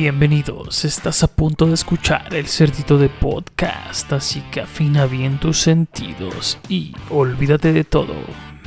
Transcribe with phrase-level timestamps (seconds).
[0.00, 5.58] Bienvenidos, estás a punto de escuchar el cerdito de podcast, así que afina bien tus
[5.58, 8.14] sentidos y olvídate de todo,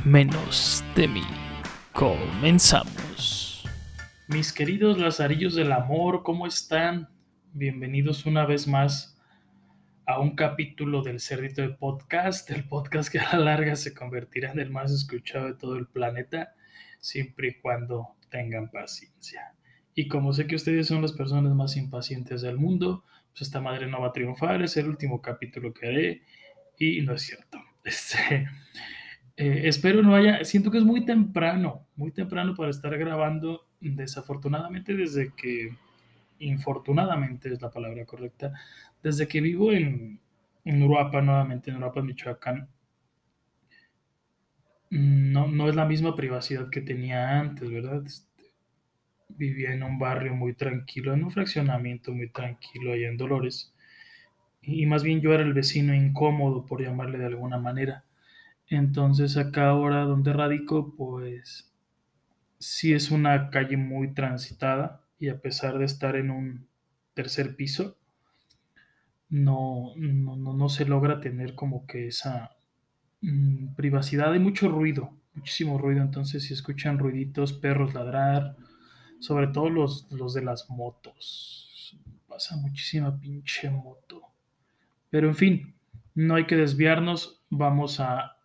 [0.04, 1.24] menos de mí.
[1.94, 3.64] Comenzamos.
[4.28, 7.08] Mis queridos lazarillos del amor, ¿cómo están?
[7.54, 9.18] Bienvenidos una vez más
[10.04, 14.52] a un capítulo del cerdito de podcast, el podcast que a la larga se convertirá
[14.52, 16.52] en el más escuchado de todo el planeta,
[17.00, 19.51] siempre y cuando tengan paciencia.
[19.94, 23.86] Y como sé que ustedes son las personas más impacientes del mundo, pues esta madre
[23.86, 26.22] no va a triunfar, es el último capítulo que haré
[26.78, 27.58] y no es cierto.
[27.84, 28.46] Este,
[29.36, 34.94] eh, espero no haya, siento que es muy temprano, muy temprano para estar grabando, desafortunadamente
[34.94, 35.76] desde que,
[36.38, 38.52] infortunadamente es la palabra correcta,
[39.02, 40.20] desde que vivo en,
[40.64, 42.68] en Uruapa, nuevamente en Uruapa, Michoacán,
[44.90, 48.04] no, no es la misma privacidad que tenía antes, ¿verdad?
[49.36, 53.72] Vivía en un barrio muy tranquilo, en un fraccionamiento muy tranquilo allá en Dolores.
[54.62, 58.04] Y más bien yo era el vecino incómodo, por llamarle de alguna manera.
[58.68, 61.72] Entonces acá ahora donde radico, pues
[62.58, 66.68] sí es una calle muy transitada y a pesar de estar en un
[67.14, 67.96] tercer piso,
[69.28, 72.56] no, no, no, se logra tener como que esa
[73.22, 74.32] mm, privacidad.
[74.32, 76.02] Hay mucho ruido, muchísimo ruido.
[76.02, 78.56] Entonces si escuchan ruiditos, perros ladrar,
[79.22, 81.96] sobre todo los, los de las motos.
[82.26, 84.22] Pasa muchísima pinche moto.
[85.10, 85.74] Pero en fin,
[86.16, 87.40] no hay que desviarnos.
[87.48, 88.36] Vamos a,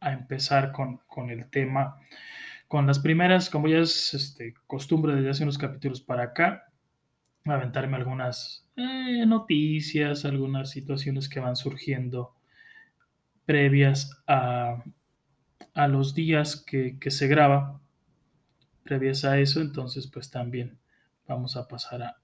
[0.00, 1.98] empezar con, el tema.
[2.68, 6.72] Con las primeras, como ya es este, costumbre desde hace unos capítulos para acá,
[7.44, 12.34] aventarme algunas eh, noticias, algunas situaciones que van surgiendo
[13.44, 14.82] previas a,
[15.88, 17.78] los días que, que se graba
[18.88, 20.78] previas a eso, entonces pues también
[21.26, 22.16] vamos a pasar a,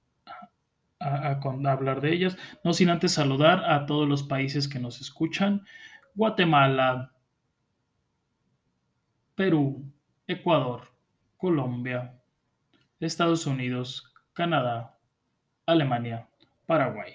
[0.98, 1.40] a,
[1.70, 2.38] hablar de ellas.
[2.64, 5.64] No sin antes saludar a todos los países que nos escuchan.
[6.14, 7.12] Guatemala,
[9.34, 9.84] Perú,
[10.26, 10.88] Ecuador,
[11.36, 12.18] Colombia,
[12.98, 14.98] Estados Unidos, Canadá,
[15.66, 16.28] Alemania,
[16.66, 17.12] Paraguay.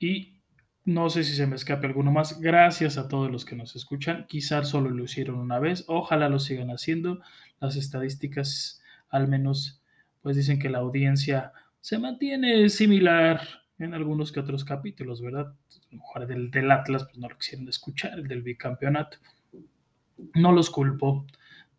[0.00, 0.40] Y
[0.84, 2.40] no sé si se me escape alguno más.
[2.40, 4.26] Gracias a todos los que nos escuchan.
[4.26, 5.84] Quizás solo lo hicieron una vez.
[5.86, 7.20] Ojalá lo sigan haciendo.
[7.60, 8.81] Las estadísticas
[9.12, 9.80] al menos
[10.20, 13.40] pues dicen que la audiencia se mantiene similar
[13.78, 15.46] en algunos que otros capítulos, ¿verdad?
[15.48, 19.18] A lo mejor del, del Atlas pues no lo quisieron escuchar, el del bicampeonato.
[20.34, 21.26] No los culpo,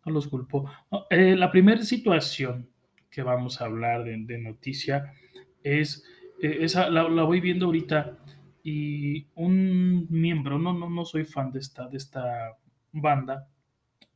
[0.04, 0.70] no los culpo.
[1.10, 2.68] Eh, la primera situación
[3.10, 5.14] que vamos a hablar de, noticia
[5.62, 6.04] es,
[6.42, 8.18] eh, esa la, la voy viendo ahorita
[8.62, 12.56] y un miembro, no, no, no soy fan de esta, de esta
[12.92, 13.48] banda,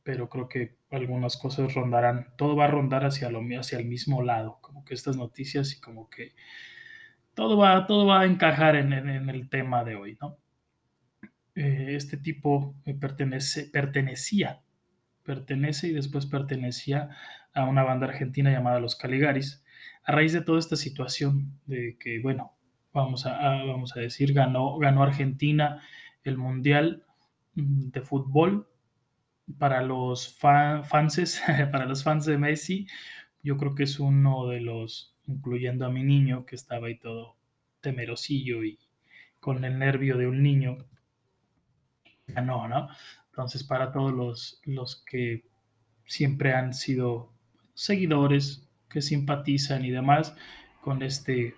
[0.03, 4.23] pero creo que algunas cosas rondarán, todo va a rondar hacia, lo, hacia el mismo
[4.23, 6.33] lado, como que estas noticias y como que
[7.33, 10.37] todo va, todo va a encajar en, el tema de hoy, ¿no?
[11.55, 14.61] Eh, este tipo pertenece, pertenecía,
[15.23, 17.09] pertenece y después pertenecía
[17.53, 19.63] a una banda argentina llamada Los Caligaris,
[20.03, 22.53] a raíz de toda esta situación de que, bueno,
[22.93, 25.81] vamos a, vamos a decir, ganó, ganó Argentina
[26.23, 27.03] el Mundial
[27.55, 28.67] mm, de Fútbol.
[29.57, 30.89] Para los fans,
[31.71, 32.87] para los fans de Messi,
[33.41, 37.35] yo creo que es uno de los, incluyendo a mi niño, que estaba ahí todo
[37.81, 38.77] temerosillo y
[39.39, 40.77] con el nervio de un niño,
[42.27, 42.89] ganó, ¿no?
[43.29, 45.45] Entonces, para todos los, los que
[46.05, 47.31] siempre han sido
[47.73, 50.35] seguidores, que simpatizan y demás
[50.81, 51.55] con este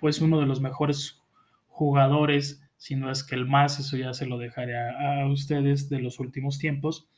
[0.00, 1.20] pues uno de los mejores
[1.66, 5.98] jugadores, si no es que el más, eso ya se lo dejaré a, ustedes de
[6.00, 7.08] los últimos tiempos,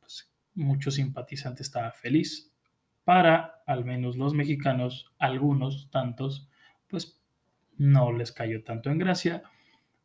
[0.00, 2.52] pues mucho simpatizante estaba feliz.
[3.04, 6.50] Para al menos los mexicanos, algunos tantos,
[6.88, 7.22] pues
[7.78, 9.44] no les cayó tanto en gracia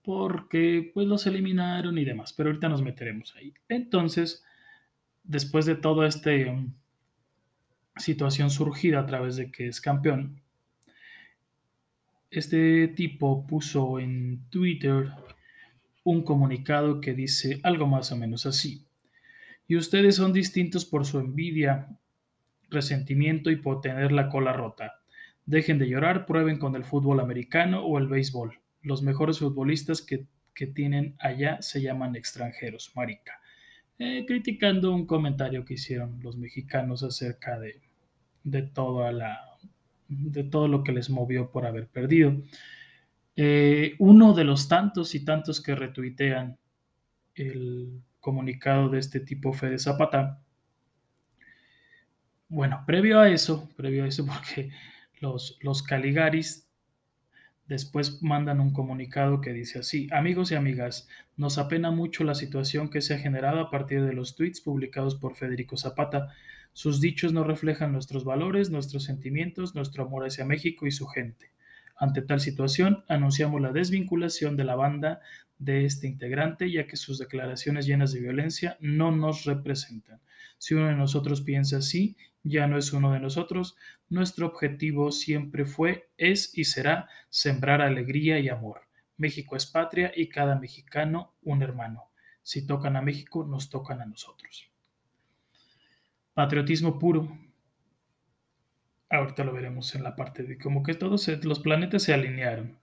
[0.04, 3.54] porque pues los eliminaron y demás, pero ahorita nos meteremos ahí.
[3.70, 4.44] Entonces,
[5.24, 6.74] después de toda esta um,
[7.98, 10.42] situación surgida a través de que es campeón,
[12.32, 15.10] este tipo puso en Twitter
[16.04, 18.88] un comunicado que dice algo más o menos así.
[19.68, 21.90] Y ustedes son distintos por su envidia,
[22.70, 25.02] resentimiento y por tener la cola rota.
[25.46, 28.60] Dejen de llorar, prueben con el fútbol americano o el béisbol.
[28.82, 30.26] Los mejores futbolistas que,
[30.76, 33.42] tienen allá se llaman extranjeros, marica.
[33.98, 37.82] Eh, criticando un comentario que hicieron los mexicanos acerca de,
[38.44, 39.51] de toda la
[40.12, 42.36] de todo lo que les movió por haber perdido.
[43.36, 46.58] Eh, uno de los tantos y tantos que retuitean
[47.36, 50.42] el comunicado de este tipo Fede Zapata.
[52.50, 54.72] Bueno, previo a eso, previo a eso, porque
[55.20, 56.68] los, los Caligaris
[57.72, 62.90] Después mandan un comunicado que dice así, amigos y amigas, nos apena mucho la situación
[62.90, 66.34] que se ha generado a partir de los tweets publicados por Federico Zapata.
[66.74, 71.52] Sus dichos no reflejan nuestros valores, nuestros sentimientos, nuestro amor hacia México y su gente.
[71.98, 75.22] Ante tal situación, anunciamos la desvinculación de la banda
[75.60, 80.20] de este integrante, ya que sus declaraciones llenas de violencia no nos representan.
[80.58, 83.76] Si uno de nosotros piensa así, ya no es uno de nosotros.
[84.10, 88.82] Nuestro objetivo siempre fue, es y será sembrar alegría y amor.
[89.18, 92.10] México es patria y cada mexicano un hermano.
[92.42, 94.71] Si tocan a México, nos tocan a nosotros.
[96.34, 97.38] Patriotismo puro.
[99.10, 102.80] Ahorita lo veremos en la parte de como que todos los planetas se alinearon.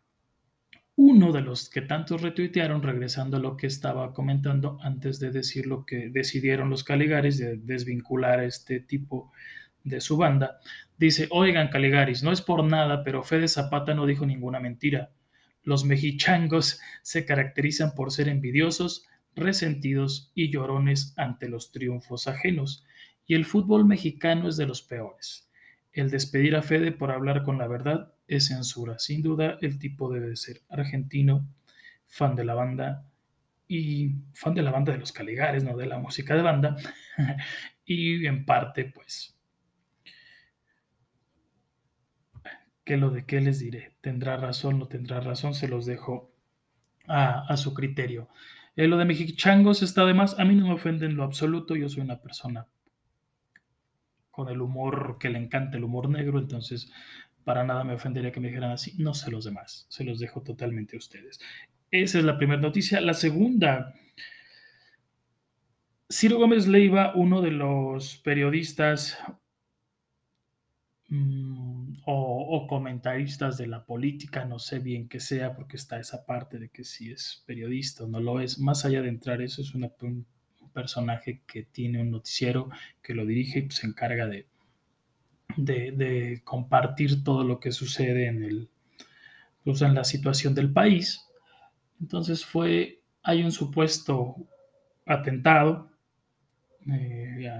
[0.97, 5.67] Uno de los que tantos retuitearon, regresando a lo que estaba comentando antes de decir
[5.67, 9.33] lo que decidieron los Caligaris de desvincular este tipo
[9.83, 10.59] de su banda,
[10.99, 15.11] dice, oigan Caligaris, no es por nada, pero Fede Zapata no dijo ninguna mentira.
[15.63, 22.85] Los mexichangos se caracterizan por ser envidiosos, resentidos y llorones ante los triunfos ajenos,
[23.29, 25.49] y el fútbol mexicano es de los peores.
[25.93, 28.99] El despedir a Fede por hablar con la verdad es censura.
[28.99, 31.47] Sin duda, el tipo debe de ser argentino,
[32.07, 33.07] fan de la banda
[33.69, 36.77] y fan de la banda de los Caligares, no de la música de banda.
[37.85, 39.39] y en parte, pues,
[42.83, 43.93] ¿qué lo de qué les diré?
[44.01, 45.53] ¿Tendrá razón, no tendrá razón?
[45.53, 46.33] Se los dejo
[47.07, 48.31] a, su criterio.
[48.75, 50.39] Eh, lo de Mexichangos está de más.
[50.41, 51.77] A mí no me ofende en lo absoluto.
[51.77, 52.67] Yo soy una persona
[54.39, 56.39] con el humor que le encanta, el humor negro.
[56.39, 56.93] Entonces,
[57.43, 58.95] para nada me ofendería que me dijeran así.
[58.97, 61.41] No sé los demás, se los dejo totalmente a ustedes.
[61.91, 63.01] Esa es la primera noticia.
[63.01, 63.95] La segunda,
[66.09, 69.19] Ciro Gómez Leiva, uno de los periodistas
[71.09, 76.61] mm, o, comentaristas de la política, no sé bien qué sea, porque está esa parte
[76.61, 78.61] de que si es periodista o no lo es.
[78.61, 79.83] Más allá de entrar, eso es un
[80.69, 82.71] personaje que tiene un noticiero
[83.03, 84.47] que lo dirige y se encarga de
[85.57, 88.69] de, compartir todo lo que sucede en, el,
[89.65, 91.27] pues, en la situación del país.
[92.01, 94.37] Entonces fue, hay un supuesto
[95.07, 95.91] atentado,
[96.91, 97.51] eh,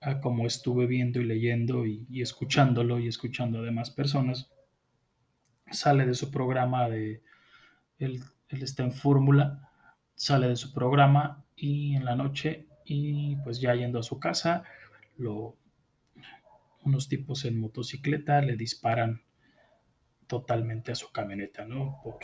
[0.00, 4.50] a, como estuve viendo y leyendo y, escuchándolo y escuchando a demás personas,
[5.70, 7.22] sale de su programa de,
[7.98, 9.70] él, él está en fórmula,
[10.18, 14.64] sale de su programa y en la noche y pues ya yendo a su casa,
[16.84, 19.22] unos tipos en motocicleta le disparan
[20.26, 22.00] totalmente a su camioneta, ¿no?
[22.02, 22.16] Por,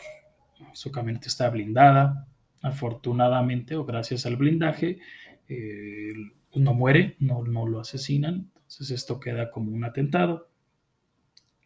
[0.73, 2.27] su camioneta está blindada,
[2.61, 4.99] afortunadamente o gracias al blindaje,
[5.47, 6.13] eh,
[6.53, 10.49] no muere, no, no lo asesinan, entonces esto queda como un atentado.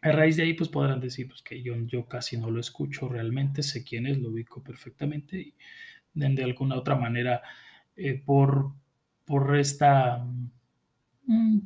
[0.00, 3.08] A raíz de ahí, pues podrán decir pues, que yo, yo casi no lo escucho
[3.08, 5.54] realmente, sé quién es, lo ubico perfectamente
[6.14, 7.42] de, alguna otra manera,
[7.96, 8.72] eh, por,
[9.24, 10.24] por esta
[11.26, 11.58] mm,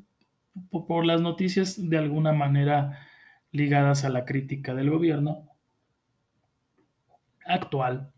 [0.71, 3.07] por las noticias de alguna manera
[3.51, 5.49] ligadas a la crítica del gobierno
[7.47, 8.13] actual,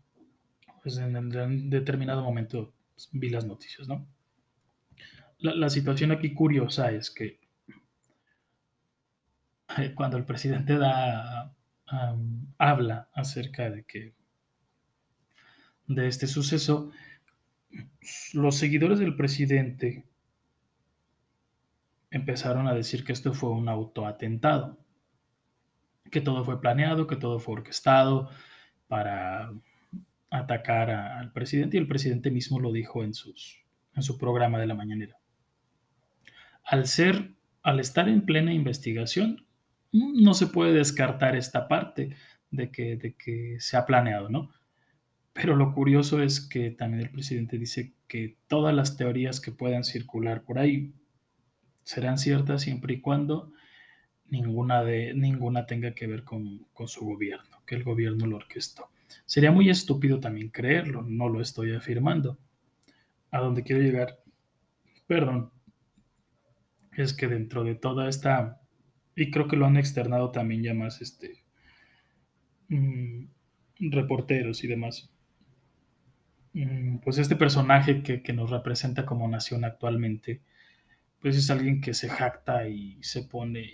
[0.81, 4.07] pues en, determinado momento pues, vi las noticias, ¿no?
[5.39, 7.39] La, situación aquí curiosa es que
[9.77, 11.53] eh, cuando el presidente da,
[12.57, 14.15] habla acerca de que
[15.87, 16.91] de este suceso,
[18.33, 20.05] los seguidores del presidente
[22.11, 24.77] empezaron a decir que esto fue un autoatentado,
[26.11, 28.29] que todo fue planeado, que todo fue orquestado
[28.87, 29.51] para
[30.29, 33.11] atacar al presidente y el presidente mismo lo dijo en,
[33.95, 35.17] en su programa de la mañanera.
[36.63, 37.31] Al ser,
[37.63, 39.45] al estar en plena investigación,
[39.91, 42.15] no se puede descartar esta parte
[42.51, 44.51] de que, de que se ha planeado, ¿no?
[45.39, 49.83] Pero lo curioso es que también el presidente dice que todas las teorías que puedan
[49.83, 50.95] circular por ahí
[51.83, 53.53] serán ciertas siempre y cuando
[54.31, 58.89] ninguna, de, ninguna tenga que ver con, su gobierno, que el gobierno lo orquestó.
[59.27, 62.39] Sería muy estúpido también creerlo, no lo estoy afirmando.
[63.29, 64.19] A donde quiero llegar,
[65.05, 65.51] perdón,
[66.93, 68.59] es que dentro de toda esta,
[69.15, 71.43] y creo que lo han externado también ya más este,
[72.69, 73.25] mm,
[73.91, 75.11] reporteros y demás,
[77.03, 80.41] pues este personaje que, que nos representa como nación actualmente,
[81.19, 83.69] pues es alguien que se jacta y se pone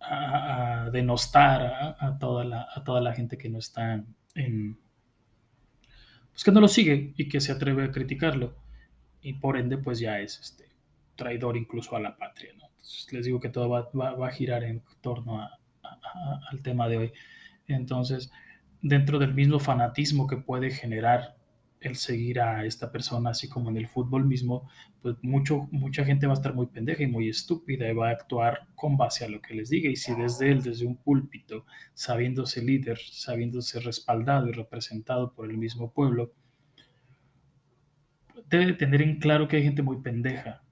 [0.00, 4.78] a, denostar a, toda la, a toda la gente que no está en...
[6.30, 8.56] Pues que no lo sigue y que se atreve a criticarlo.
[9.20, 10.70] Y por ende, pues ya es este
[11.16, 12.52] traidor incluso a la patria.
[13.12, 15.46] Les digo que todo va, a girar en torno
[16.50, 17.12] al tema de hoy.
[17.66, 18.32] Entonces,
[18.80, 21.36] dentro del mismo fanatismo que puede generar
[21.80, 24.68] el seguir a esta persona, así como en el fútbol mismo,
[25.00, 28.12] pues mucho, mucha gente va a estar muy pendeja y muy estúpida y va a
[28.12, 29.88] actuar con base a lo que les diga.
[29.88, 35.56] Y si desde él, desde un púlpito, sabiéndose líder, sabiéndose respaldado y representado por el
[35.56, 36.32] mismo pueblo,
[38.50, 40.62] debe tener en claro que hay gente muy pendeja.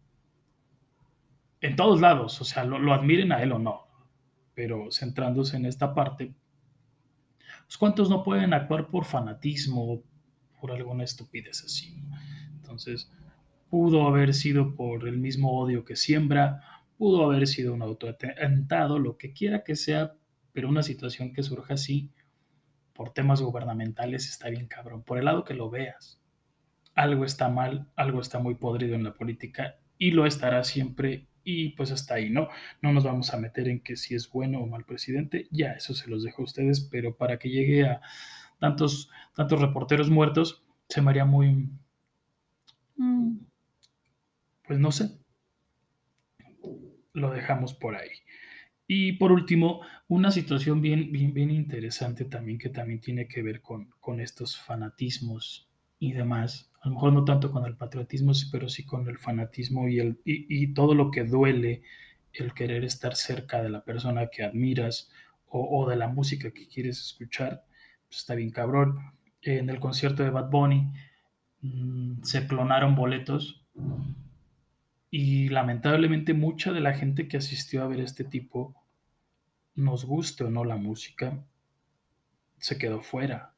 [1.61, 3.87] En todos lados, o sea, lo, lo admiren a él o no,
[4.55, 6.35] pero centrándose en esta parte,
[7.67, 10.03] pues cuántos no pueden actuar por fanatismo,
[10.61, 12.03] por alguna estupidez así.
[12.55, 13.11] Entonces,
[13.71, 16.63] pudo haber sido por el mismo odio que siembra,
[16.97, 20.15] pudo haber sido un autoatentado, lo que quiera que sea,
[20.53, 22.11] pero una situación que surja así
[22.93, 26.21] por temas gubernamentales está bien cabrón, por el lado que lo veas.
[26.95, 31.71] Algo está mal, algo está muy podrido en la política y lo estará siempre y
[31.71, 32.49] pues hasta ahí, ¿no?
[32.83, 35.95] No nos vamos a meter en que si es bueno o mal presidente, ya eso
[35.95, 38.01] se los dejo a ustedes, pero para que llegue a
[38.59, 41.69] tantos, tantos reporteros muertos, se me haría muy,
[42.97, 43.37] mm,
[44.67, 45.19] pues no sé,
[47.13, 48.11] lo dejamos por ahí.
[48.87, 53.61] Y por último, una situación bien, bien, bien interesante también que también tiene que ver
[53.61, 56.71] con, con estos fanatismos y demás.
[56.81, 60.21] A lo mejor no tanto con el patriotismo, pero sí con el fanatismo y, el,
[60.25, 61.83] y, todo lo que duele
[62.33, 65.11] el querer estar cerca de la persona que admiras
[65.47, 67.65] o, o de la música que quieres escuchar.
[68.09, 69.13] Pues, está bien cabrón.
[69.43, 70.93] En el concierto de Bad Bunny
[71.63, 73.65] mm, se clonaron boletos
[75.11, 78.75] y lamentablemente mucha de la gente que asistió a ver este tipo,
[79.75, 81.45] nos guste o no la música,
[82.59, 83.55] se quedó fuera.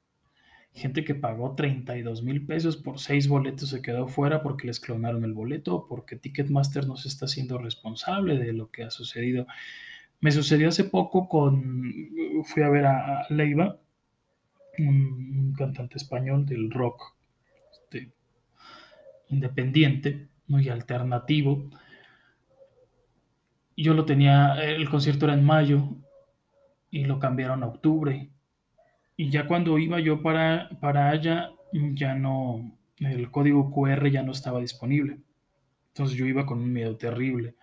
[0.73, 5.25] Gente que pagó 32 mil pesos por seis boletos se quedó fuera porque les clonaron
[5.25, 9.47] el boleto, porque Ticketmaster no se está haciendo responsable de lo que ha sucedido.
[10.21, 11.93] Me sucedió hace poco con,
[12.45, 13.81] fui a ver a Leiva
[14.79, 17.15] un, cantante español del rock
[17.73, 18.13] este,
[19.29, 21.69] independiente, muy alternativo.
[23.77, 25.97] Yo lo tenía, el concierto era en mayo
[26.91, 28.31] y lo cambiaron a octubre.
[29.17, 34.33] Y ya cuando iba yo para, para allá, ya no, el código QR ya no
[34.33, 35.19] estaba disponible.
[35.89, 37.55] Entonces yo iba con un miedo terrible,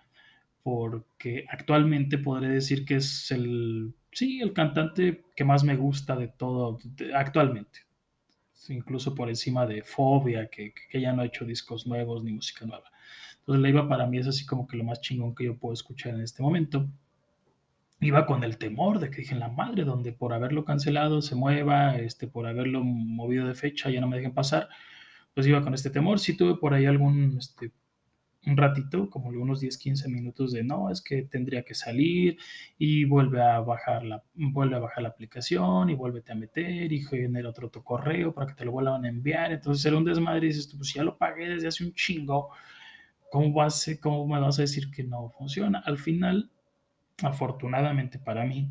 [0.64, 6.28] porque actualmente podré decir que es el sí, el cantante que más me gusta de
[6.28, 6.80] todo
[7.14, 7.82] actualmente.
[8.70, 12.90] Incluso por encima de Fobia, que, ya no ha hecho discos nuevos ni música nueva.
[13.40, 15.74] Entonces la iba para mí es así como que lo más chingón que yo puedo
[15.74, 16.88] escuchar en este momento.
[18.00, 21.98] Iba con el temor de que dije la madre, donde por haberlo cancelado se mueva,
[21.98, 24.68] este, por haberlo movido de fecha ya no me dejen pasar.
[25.36, 26.20] Pues iba con este temor.
[26.20, 27.72] Sí tuve por ahí algún este,
[28.48, 32.38] un ratito, como unos 10, 15 minutos de no, es que tendría que salir
[32.78, 37.02] y vuelve a bajar la, vuelve a bajar la aplicación y vuélvete a meter y
[37.02, 39.52] genera otro, otro correo para que te lo vuelvan a enviar.
[39.52, 42.50] Entonces era un desmadre y dices, pues ya lo pagué desde hace un chingo,
[43.30, 45.80] ¿cómo, vas, ¿cómo me vas a decir que no funciona?
[45.86, 46.50] Al final,
[47.22, 48.70] afortunadamente para mí,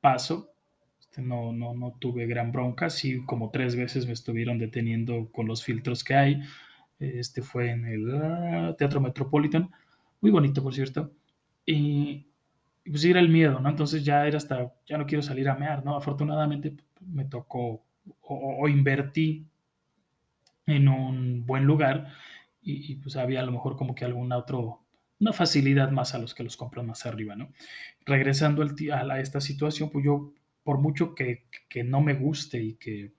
[0.00, 0.52] paso,
[1.00, 5.46] este, no, no, no tuve gran bronca, sí como tres veces me estuvieron deteniendo con
[5.46, 6.42] los filtros que hay
[7.02, 9.70] este fue en el ah, Teatro Metropolitan,
[10.20, 11.12] muy bonito, por cierto.
[11.66, 12.26] Y,
[12.84, 13.68] pues era el miedo, ¿no?
[13.68, 15.96] Entonces ya era hasta, ya no quiero salir a mear, ¿no?
[15.96, 17.84] Afortunadamente me tocó
[18.22, 19.46] o, invertí
[20.66, 22.08] en un buen lugar
[22.62, 24.58] y, pues había a lo mejor como que alguna otra,
[25.20, 27.52] una facilidad más a los que los compran más arriba, ¿no?
[28.06, 30.32] Regresando al, a, a, esta situación, pues yo,
[30.64, 33.12] por mucho que, que no me guste y que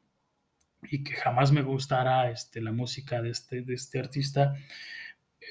[0.89, 4.55] y que jamás me gustara este, la música de este, de este artista,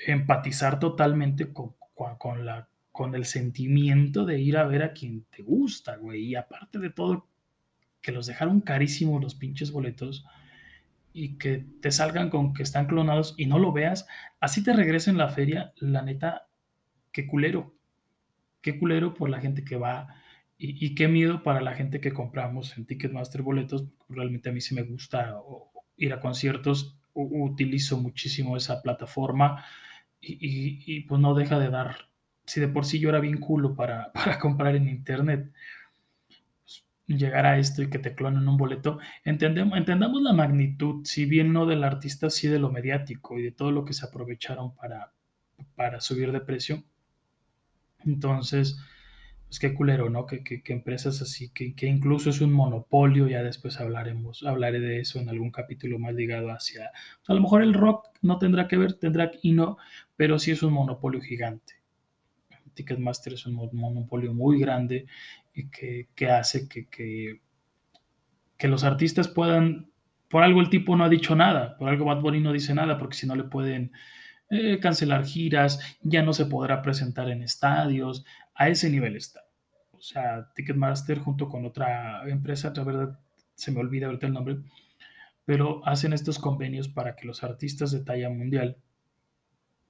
[0.07, 1.75] empatizar totalmente con,
[2.19, 6.25] con, la, con el sentimiento de ir a ver a quien te gusta, güey.
[6.25, 7.29] Y aparte de todo,
[8.01, 10.25] que los dejaron carísimos los pinches boletos
[11.13, 14.07] y que te salgan con que están clonados y no lo veas,
[14.41, 16.49] así te regresa en la feria, la neta,
[17.13, 17.75] qué culero.
[18.61, 20.22] Qué culero por la gente que va
[20.65, 23.85] y, qué miedo para la gente que compramos en Ticketmaster boletos.
[24.09, 25.35] Realmente a mí sí me gusta
[25.97, 29.65] ir a conciertos, utilizo muchísimo esa plataforma
[30.21, 31.97] y, pues no deja de dar.
[32.47, 35.53] Si de por sí yo era bien culo para, para comprar en internet,
[36.63, 41.25] pues, llegar a esto y que te clonen un boleto, entendemos, entendamos la magnitud, si
[41.27, 44.77] bien no del artista, sí de lo mediático y de todo lo que se aprovecharon
[44.77, 45.13] para,
[45.75, 46.85] para subir de precio.
[48.05, 48.79] Entonces,
[49.53, 50.25] pues qué culero, ¿no?
[50.25, 55.21] Que, empresas así, que, que, incluso es un monopolio, ya después hablaremos, hablaré de eso
[55.21, 56.91] en algún capítulo más ligado hacia,
[57.29, 59.77] a lo mejor el rock no tendrá que ver, tendrá y no,
[60.17, 61.75] pero sí es un monopolio gigante.
[62.73, 65.05] Ticketmaster es un monopolio muy grande
[65.53, 69.91] y que, hace que, que, los artistas puedan,
[70.31, 72.97] por algo el tipo no ha dicho nada, por algo Bad Bunny no dice nada,
[72.97, 73.93] porque si no le pueden
[74.55, 79.41] eh, cancelar giras, ya no se podrá presentar en estadios, a ese nivel está.
[79.93, 83.21] O sea, Ticketmaster junto con otra empresa, la verdad
[83.55, 84.59] se me olvida ahorita el nombre,
[85.45, 88.77] pero hacen estos convenios para que los artistas de talla mundial,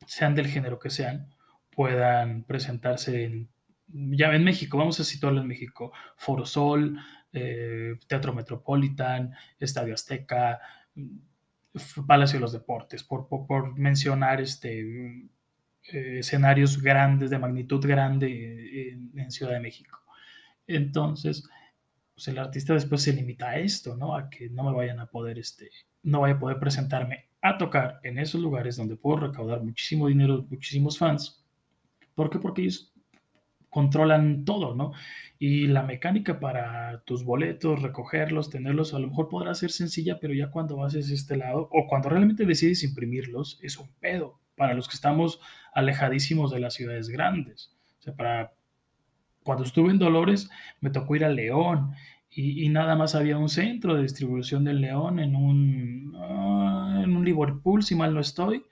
[0.07, 1.33] sean del género que sean,
[1.75, 3.49] puedan presentarse en,
[3.88, 6.99] ya en México, vamos a situarlo en México, Foro Sol,
[7.33, 10.61] eh, Teatro Metropolitan, Estadio Azteca,
[12.07, 15.28] Palacio de los Deportes, por, por, mencionar este,
[15.84, 19.98] eh, escenarios grandes, de magnitud grande en, Ciudad de México.
[20.66, 21.48] Entonces,
[22.14, 24.14] pues el artista después se limita a esto, ¿no?
[24.14, 25.70] A que no me vayan a poder, este,
[26.02, 30.46] no vaya a poder presentarme a tocar en esos lugares donde puedo recaudar muchísimo dinero,
[30.48, 31.44] muchísimos fans.
[32.14, 32.38] ¿Por qué?
[32.38, 32.92] Porque ellos
[33.70, 34.92] controlan todo, ¿no?
[35.38, 40.34] Y la mecánica para tus boletos, recogerlos, tenerlos, a lo mejor podrá ser sencilla, pero
[40.34, 44.88] ya cuando hacia este lado o cuando realmente decides imprimirlos, es un pedo para los
[44.88, 45.40] que estamos
[45.75, 47.75] alejadísimos de las ciudades grandes.
[48.00, 48.52] O sea, para
[49.42, 51.94] cuando estuve en Dolores, me tocó ir a León
[52.35, 57.25] y, nada más había un centro de distribución del León en un, ah, en un
[57.25, 58.64] Liverpool, si mal no estoy,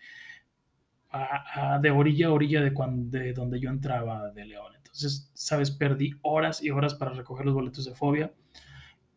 [1.83, 4.73] de orilla a orilla de, cuando, de donde yo entraba de León.
[4.77, 8.33] Entonces, sabes, perdí horas y horas para recoger los boletos de fobia.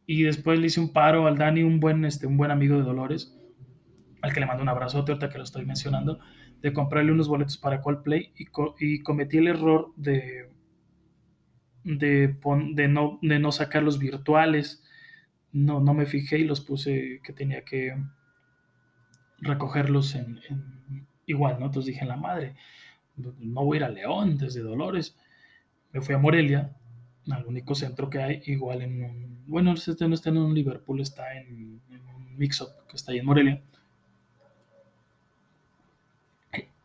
[0.05, 2.83] Y después le hice un paro al Dani, un buen, este, un buen amigo de
[2.83, 3.39] Dolores,
[4.21, 6.19] al que le mando un abrazo, ahorita que lo estoy mencionando,
[6.63, 8.47] de comprarle unos boletos para Coldplay y,
[8.79, 10.49] y cometí el error de
[11.83, 12.35] de,
[12.73, 14.83] de, no, de no sacar los virtuales.
[15.51, 17.95] No, no me fijé y los puse que tenía que
[19.39, 20.39] recogerlos en,
[21.25, 21.67] igual, ¿no?
[21.67, 22.55] Entonces dije, en la madre,
[23.15, 25.15] no voy a ir a León desde Dolores.
[25.91, 26.75] Me fui a Morelia,
[27.29, 31.01] al único centro que hay, igual en un, bueno, este no está en un Liverpool,
[31.01, 33.61] está en, un mix-up que está ahí en Morelia.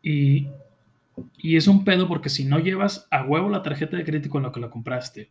[0.02, 0.48] Y
[1.36, 4.42] y es un pedo porque si no llevas a huevo la tarjeta de crédito con
[4.42, 5.30] la que la compraste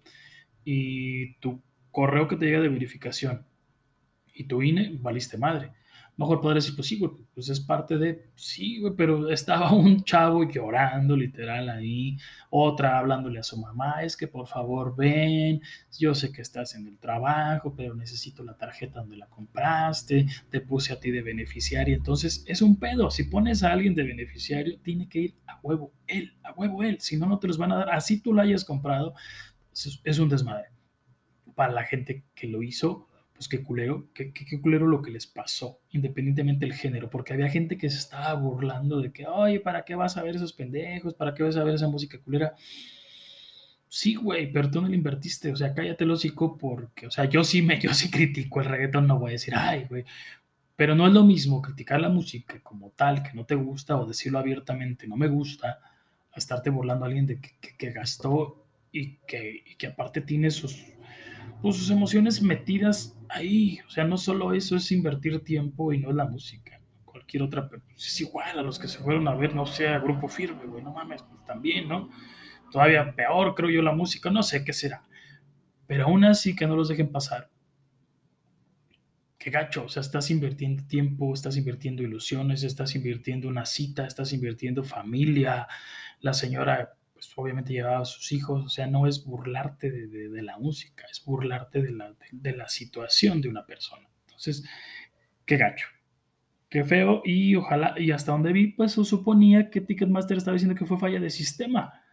[0.66, 3.46] y tu correo que te llega de verificación
[4.34, 5.72] y tu INE, valiste madre
[6.18, 10.04] mejor podría decir, pues sí, güey, pues es parte de, sí, güey, pero estaba un
[10.04, 12.18] chavo llorando literal ahí,
[12.50, 15.62] otra hablándole a su mamá, es que por favor ven,
[15.98, 20.60] yo sé que estás en el trabajo, pero necesito la tarjeta donde la compraste, te
[20.60, 24.80] puse a ti de beneficiario, entonces es un pedo, si pones a alguien de beneficiario,
[24.82, 27.72] tiene que ir a huevo él, a huevo él, si no, no te los van
[27.72, 29.14] a dar, así tú lo hayas comprado,
[30.04, 30.70] es un desmadre.
[31.54, 33.07] Para la gente que lo hizo,
[33.38, 37.50] pues qué culero, qué, qué, culero lo que les pasó, independientemente del género, porque había
[37.50, 41.14] gente que se estaba burlando de que, oye, ¿para qué vas a ver esos pendejos?
[41.14, 42.56] ¿Para qué vas a ver esa música culera?
[43.88, 47.26] Sí, güey, pero tú no le invertiste, o sea, cállate el hocico porque, o sea,
[47.26, 50.04] yo sí me, yo sí critico el reggaetón, no voy a decir, ay, güey,
[50.76, 54.08] pero no es lo mismo criticar la música como tal, que no te gusta, o
[54.08, 55.80] decirlo abiertamente, no me gusta,
[56.32, 60.50] a estarte burlando a alguien de que, que gastó y que, y que aparte tiene
[60.50, 60.97] sus
[61.74, 63.80] sus emociones metidas ahí.
[63.88, 66.80] O sea, no solo eso es invertir tiempo y no es la música.
[67.06, 70.00] Cualquier otra, pues, es igual a los que se fueron a ver, no sé, a
[70.00, 72.10] Grupo Firme, güey, no mames, pues también, ¿no?
[72.72, 75.04] Todavía peor, creo yo, la música, no sé qué será.
[75.88, 77.50] Pero aún así que no los dejen pasar.
[79.38, 84.34] Qué gacho, o sea, estás invirtiendo tiempo, estás invirtiendo ilusiones, estás invirtiendo una cita, estás
[84.34, 85.68] invirtiendo familia.
[86.20, 90.60] La señora pues obviamente llevaba a sus hijos, o sea, no es burlarte de, la
[90.60, 94.08] música, es burlarte de la, de, la, situación de una persona.
[94.28, 94.64] Entonces,
[95.44, 95.88] qué gacho,
[96.70, 100.86] qué feo, y ojalá, y hasta donde vi, pues suponía que Ticketmaster estaba diciendo que
[100.86, 102.04] fue falla de sistema.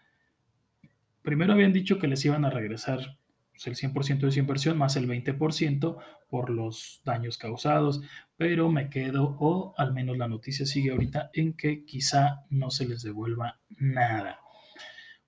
[1.21, 3.19] Primero habían dicho que les iban a regresar
[3.51, 5.99] pues, el 100% de su inversión más el 20%
[6.31, 8.01] por los daños causados,
[8.39, 12.89] pero me quedo, o al menos la noticia sigue ahorita, en que quizá no se
[12.89, 14.41] les devuelva nada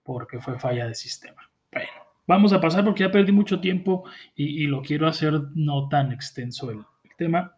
[0.07, 1.43] porque fue falla de sistema.
[1.73, 1.91] Bueno,
[2.27, 6.71] vamos a pasar porque ya perdí mucho tiempo y, lo quiero hacer no tan extenso
[6.71, 6.85] el,
[7.19, 7.57] tema.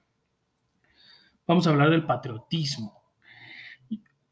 [1.47, 3.03] Vamos a hablar del patriotismo.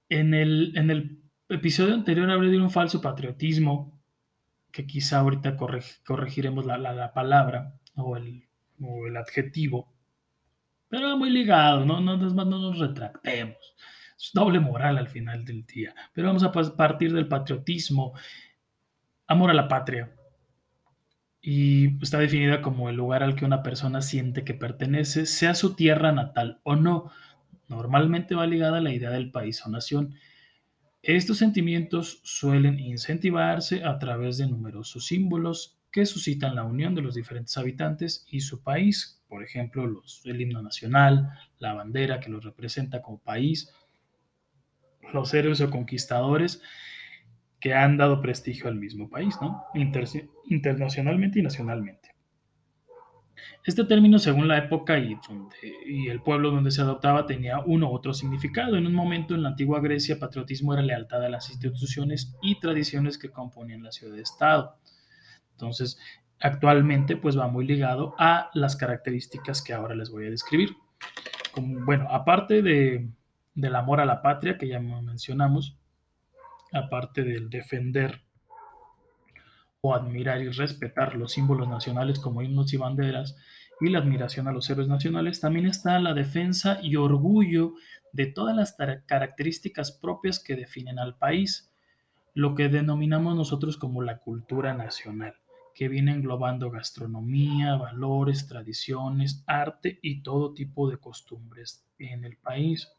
[0.08, 4.00] En el, en el episodio anterior hablé de un falso patriotismo,
[4.70, 8.46] que quizá ahorita corregiremos la, palabra o el,
[8.78, 9.92] el, adjetivo,
[10.88, 13.56] pero muy ligado, no, no, no nos retractemos.
[14.18, 15.94] Es doble moral al final del día.
[16.12, 18.14] Pero vamos a partir del patriotismo,
[19.26, 20.12] amor a la patria.
[21.40, 25.76] Y está definida como el lugar al que una persona siente que pertenece, sea su
[25.76, 27.10] tierra natal o no.
[27.68, 30.14] Normalmente va ligada a la idea del país o nación.
[31.02, 37.14] Estos sentimientos suelen incentivarse a través de numerosos símbolos que suscitan la unión de los
[37.14, 42.44] diferentes habitantes y su país, por ejemplo, los, el himno nacional, la bandera que los
[42.44, 43.72] representa como país,
[45.12, 46.62] los héroes o conquistadores
[47.60, 49.64] que han dado prestigio al mismo país, ¿no?
[49.74, 50.06] Inter
[50.48, 52.16] internacionalmente y nacionalmente.
[53.64, 55.18] Este término, según la época y,
[56.08, 58.76] el pueblo donde se adoptaba, tenía uno u otro significado.
[58.76, 63.18] En un momento en la antigua Grecia, patriotismo era lealtad a las instituciones y tradiciones
[63.18, 64.76] que componían la ciudad-estado.
[65.50, 65.98] Entonces,
[66.40, 70.76] actualmente, pues va muy ligado a las características que ahora les voy a describir.
[71.56, 73.08] Bueno, aparte de,
[73.56, 75.76] del amor a la patria, que ya mencionamos,
[76.72, 78.22] aparte del defender
[79.80, 83.36] o admirar y respetar los símbolos nacionales como himnos y banderas
[83.80, 87.74] y la admiración a los héroes nacionales, también está la defensa y orgullo
[88.12, 91.70] de todas las características propias que definen al país,
[92.34, 95.34] lo que denominamos nosotros como la cultura nacional,
[95.74, 102.95] que viene englobando gastronomía, valores, tradiciones, arte y todo tipo de costumbres en el país.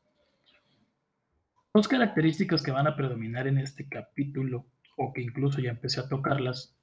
[1.78, 6.10] Dos características que van a predominar en este capítulo, o que incluso ya empecé a
[6.10, 6.76] tocarlas,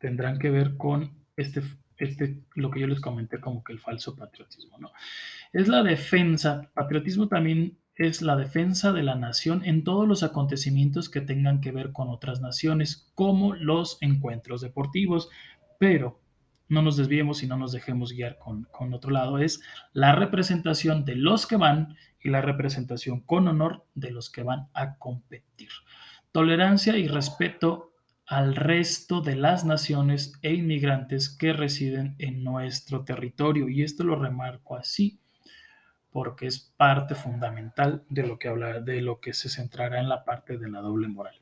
[0.00, 1.62] tendrán que ver con este,
[1.98, 4.90] este, lo que yo les comenté como que el falso patriotismo, ¿no?
[5.52, 11.08] Es la defensa, patriotismo también es la defensa de la nación en todos los acontecimientos
[11.08, 15.30] que tengan que ver con otras naciones, como los encuentros deportivos,
[15.78, 16.18] pero
[16.70, 19.60] no nos desviemos y no nos dejemos guiar con, con otro lado, es
[19.92, 24.68] la representación de los que van y la representación con honor de los que van
[24.72, 25.68] a competir.
[26.32, 27.92] Tolerancia y respeto
[28.26, 33.68] al resto de las naciones e inmigrantes que residen en nuestro territorio.
[33.68, 35.18] Y esto lo remarco así
[36.12, 40.24] porque es parte fundamental de lo que habla, de lo que se centrará en la
[40.24, 41.34] parte de la doble moral.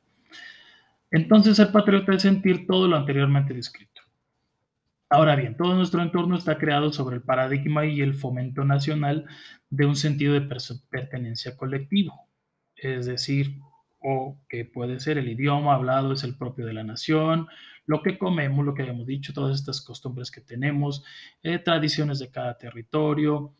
[1.10, 3.97] Entonces, ser patriota es sentir todo lo anteriormente descrito.
[5.10, 9.24] Ahora bien, todo nuestro entorno está creado sobre el paradigma y el fomento nacional
[9.70, 10.42] de un sentido de
[10.90, 12.28] pertenencia colectivo,
[12.76, 13.58] es decir,
[14.00, 17.48] o que puede ser el idioma hablado es el propio de la nación,
[17.86, 21.02] lo que comemos, lo que habíamos dicho, todas estas costumbres que tenemos,
[21.42, 23.54] eh, tradiciones de cada territorio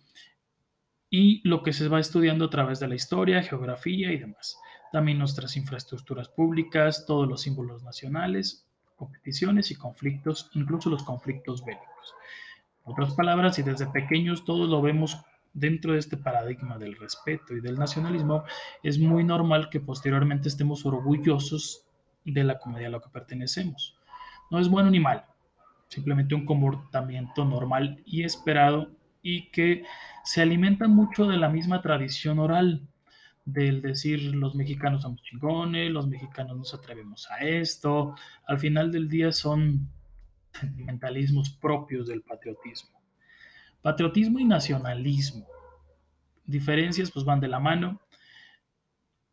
[1.09, 4.59] y lo que se va estudiando a través de la historia, geografía y demás.
[4.93, 8.68] También nuestras infraestructuras públicas, todos los símbolos nacionales,
[8.99, 12.15] competiciones y conflictos, incluso los conflictos bélicos.
[12.85, 15.17] En otras palabras, y desde pequeños todos lo vemos
[15.55, 18.45] dentro de este paradigma del respeto y del nacionalismo,
[18.83, 21.87] es muy normal que posteriormente estemos orgullosos
[22.25, 23.97] de la comedia a la que pertenecemos.
[24.51, 25.23] No es bueno ni malo,
[25.89, 28.91] simplemente un comportamiento normal y esperado
[29.23, 29.85] y que
[30.25, 32.89] se alimenta mucho de la misma tradición oral
[33.53, 38.15] del decir los mexicanos somos chingones, los mexicanos nos atrevemos a esto.
[38.47, 39.89] Al final del día son
[40.53, 43.01] sentimentalismos propios del patriotismo.
[43.81, 45.47] Patriotismo y nacionalismo.
[46.45, 48.03] Diferencias pues van de la mano.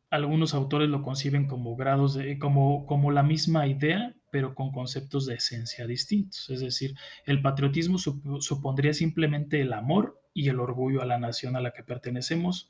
[0.10, 5.26] Algunos autores lo conciben como grados de, como, como la misma idea, pero con conceptos
[5.26, 6.50] de esencia distintos.
[6.50, 11.62] Es decir, el patriotismo supondría simplemente el amor y el orgullo a la nación a
[11.62, 12.70] la que pertenecemos,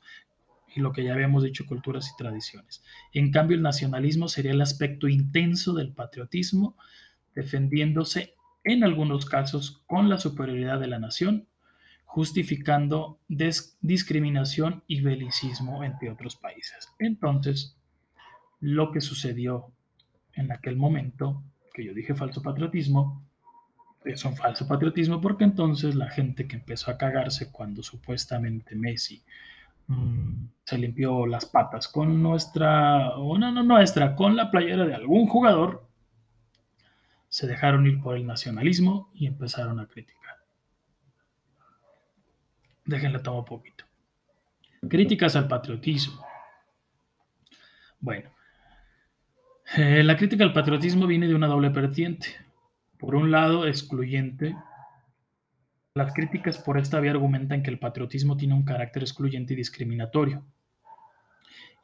[0.76, 2.84] y lo que ya habíamos dicho, culturas y tradiciones.
[3.12, 6.76] En cambio, el nacionalismo sería el aspecto intenso del patriotismo,
[7.34, 11.48] defendiéndose en algunos casos con la superioridad de la nación,
[12.04, 16.88] justificando discriminación y belicismo entre otros países.
[16.98, 17.78] Entonces,
[18.60, 19.72] lo que sucedió
[20.34, 23.24] en aquel momento, que yo dije falso patriotismo,
[24.04, 29.24] es un falso patriotismo porque entonces la gente que empezó a cagarse cuando supuestamente Messi
[30.64, 35.26] se limpió las patas con nuestra, o no, no nuestra, con la playera de algún
[35.28, 35.88] jugador,
[37.28, 40.36] se dejaron ir por el nacionalismo y empezaron a criticar.
[42.84, 43.84] Déjenle tomar poquito.
[44.88, 46.24] Críticas al patriotismo.
[48.00, 48.30] Bueno,
[49.76, 52.28] eh, la crítica al patriotismo viene de una doble vertiente.
[52.98, 54.56] Por un lado, excluyente
[55.96, 60.46] las críticas por esta vía argumentan que el patriotismo tiene un carácter excluyente y discriminatorio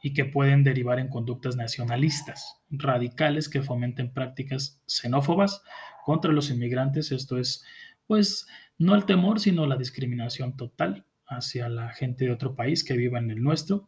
[0.03, 5.63] y que pueden derivar en conductas nacionalistas, radicales que fomenten prácticas xenófobas
[6.05, 7.11] contra los inmigrantes.
[7.11, 7.65] Esto es,
[8.05, 8.45] pues,
[8.77, 13.17] no el temor, sino la discriminación total hacia la gente de otro país que viva
[13.17, 13.87] en el nuestro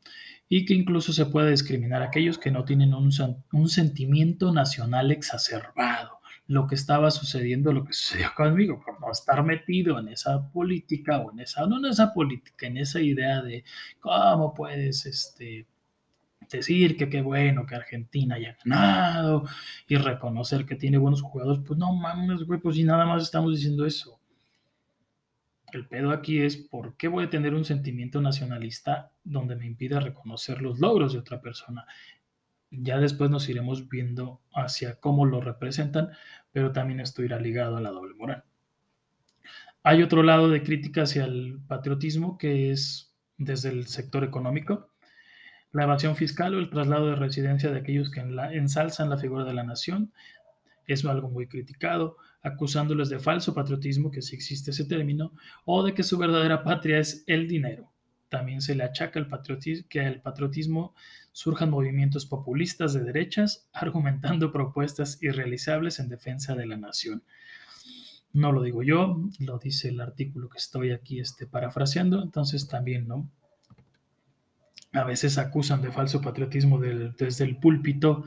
[0.49, 3.11] y que incluso se puede discriminar a aquellos que no tienen un,
[3.51, 9.43] un sentimiento nacional exacerbado lo que estaba sucediendo, lo que sucedió conmigo, por no estar
[9.43, 13.63] metido en esa política o en esa, no en esa política, en esa idea de
[13.99, 15.67] cómo puedes este,
[16.49, 19.45] decir que qué bueno que Argentina haya ganado
[19.87, 23.53] y reconocer que tiene buenos jugadores, pues no mames, güey, pues si nada más estamos
[23.53, 24.19] diciendo eso.
[25.71, 29.99] El pedo aquí es por qué voy a tener un sentimiento nacionalista donde me impida
[29.99, 31.85] reconocer los logros de otra persona.
[32.81, 36.09] Ya después nos iremos viendo hacia cómo lo representan,
[36.51, 38.43] pero también esto irá ligado a la doble moral.
[39.83, 44.89] Hay otro lado de crítica hacia el patriotismo que es desde el sector económico
[45.75, 49.53] la evasión fiscal o el traslado de residencia de aquellos que ensalzan la figura de
[49.53, 50.13] la nación
[50.87, 55.33] es algo muy criticado, acusándoles de falso patriotismo, que si existe ese término,
[55.65, 57.91] o de que su verdadera patria es el dinero.
[58.35, 59.25] También se le achaca
[59.87, 60.93] que al patriotismo
[61.31, 67.23] surjan movimientos populistas de derechas argumentando propuestas irrealizables en defensa de la nación.
[68.33, 73.07] No lo digo yo, lo dice el artículo que estoy aquí este, parafraseando, entonces también,
[73.07, 73.31] ¿no?
[74.91, 78.25] a veces acusan de falso patriotismo desde el púlpito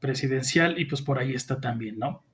[0.00, 2.24] presidencial y pues por ahí está también, ¿no?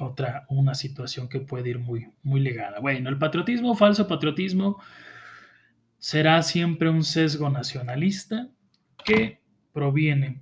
[0.00, 2.80] Otra, una situación que puede ir muy, muy ligada.
[2.80, 4.80] Bueno, el patriotismo, falso patriotismo,
[6.02, 8.48] será siempre un sesgo nacionalista
[9.04, 9.40] que
[9.72, 10.40] proviene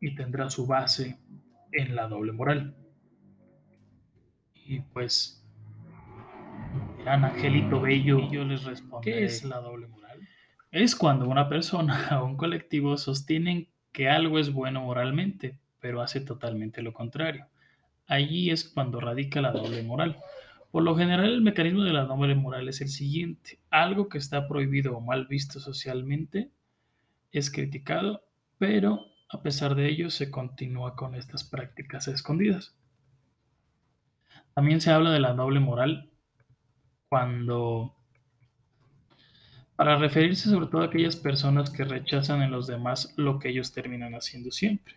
[0.00, 1.18] y tendrá su base
[1.72, 2.76] en la doble moral.
[4.54, 5.44] Y pues,
[7.02, 10.20] gran Angelito Bello, y yo les respondo, ¿qué es la doble moral?
[10.70, 16.20] Es cuando una persona o un colectivo sostienen que algo es bueno moralmente, pero hace
[16.20, 17.48] totalmente lo contrario.
[18.06, 20.18] Allí es cuando radica la doble moral.
[20.70, 23.58] Por lo general, el mecanismo de la doble moral es el siguiente.
[23.70, 26.50] Algo que está prohibido o mal visto socialmente
[27.32, 28.22] es criticado,
[28.58, 32.74] pero a pesar de ello se continúa con estas prácticas escondidas.
[34.54, 36.10] También se habla de la doble moral
[37.08, 37.96] cuando
[39.76, 43.72] para referirse sobre todo a aquellas personas que rechazan en los demás lo que ellos
[43.72, 44.96] terminan haciendo siempre.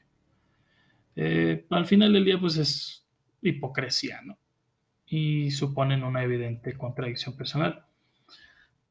[1.15, 3.07] Eh, al final del día, pues es
[3.41, 4.38] hipocresía, ¿no?
[5.13, 7.86] Y suponen una evidente contradicción personal.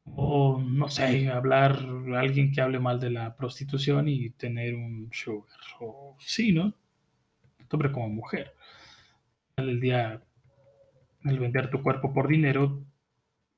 [0.05, 1.79] O, no sé, hablar,
[2.15, 5.59] alguien que hable mal de la prostitución y tener un sugar.
[5.81, 6.75] O sí, ¿no?
[7.71, 8.55] Hombre como mujer.
[9.57, 10.23] El día,
[11.25, 12.85] el vender tu cuerpo por dinero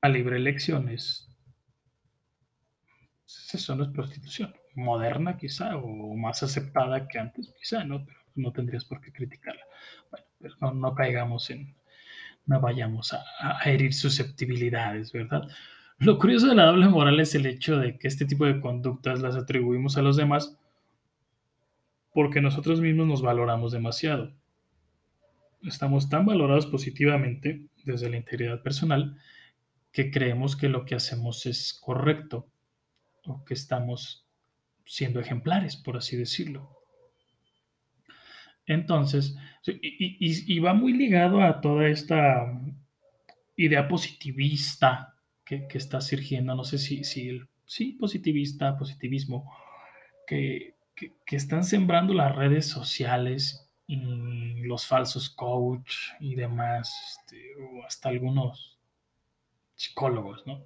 [0.01, 1.25] a libre elección es
[3.55, 4.53] eso no es prostitución.
[4.75, 8.05] Moderna quizá, o más aceptada que antes quizá, ¿no?
[8.05, 9.63] Pero no tendrías por qué criticarla.
[10.11, 11.75] Bueno, pero no, caigamos en,
[12.45, 13.23] no vayamos a,
[13.65, 15.47] herir susceptibilidades, ¿verdad?
[15.97, 19.21] Lo curioso de la doble moral es el hecho de que este tipo de conductas
[19.21, 20.57] las atribuimos a los demás
[22.13, 24.33] porque nosotros mismos nos valoramos demasiado.
[25.63, 29.17] Estamos tan valorados positivamente desde la integridad personal
[29.91, 32.47] que creemos que lo que hacemos es correcto
[33.25, 34.25] o que estamos
[34.85, 36.74] siendo ejemplares, por así decirlo.
[38.67, 42.61] Entonces, y, va muy ligado a toda esta
[43.55, 49.51] idea positivista que, está surgiendo, no sé si, si el, sí, positivista, positivismo,
[50.25, 53.97] que, que, están sembrando las redes sociales y
[54.63, 58.79] los falsos coach y demás, este, o hasta algunos
[59.75, 60.63] psicólogos, ¿no?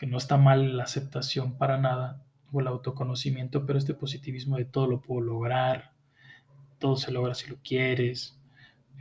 [0.00, 4.64] que no está mal la aceptación para nada o el autoconocimiento, pero este positivismo de
[4.64, 5.92] todo lo puedo lograr,
[6.80, 8.36] todo se logra si lo quieres,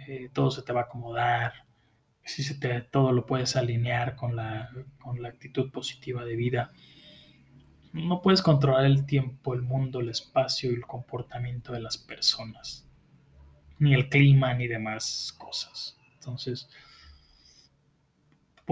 [0.08, 1.66] eh, todo se te va a acomodar,
[2.24, 6.72] si se te, todo lo puedes alinear con la, con la actitud positiva de vida.
[7.92, 12.88] No puedes controlar el tiempo, el mundo, el espacio y el comportamiento de las personas,
[13.80, 15.98] ni el clima, ni demás cosas.
[16.14, 16.70] Entonces,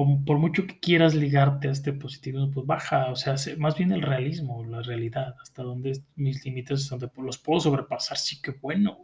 [0.05, 4.03] por, mucho que quieras ligarte a este positivismo, pues baja, o sea, más bien el
[4.03, 8.99] realismo, la realidad, hasta donde mis límites, donde los puedo sobrepasar, sí que bueno,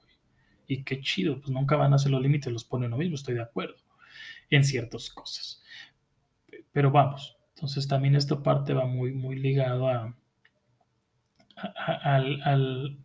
[0.67, 3.33] y qué chido, pues nunca van a ser los límites, los pone uno mismo, estoy
[3.33, 3.75] de acuerdo
[4.51, 5.63] en ciertas cosas.
[6.71, 10.15] Pero vamos, entonces también esta parte va muy, muy ligado a,
[12.03, 13.02] al, al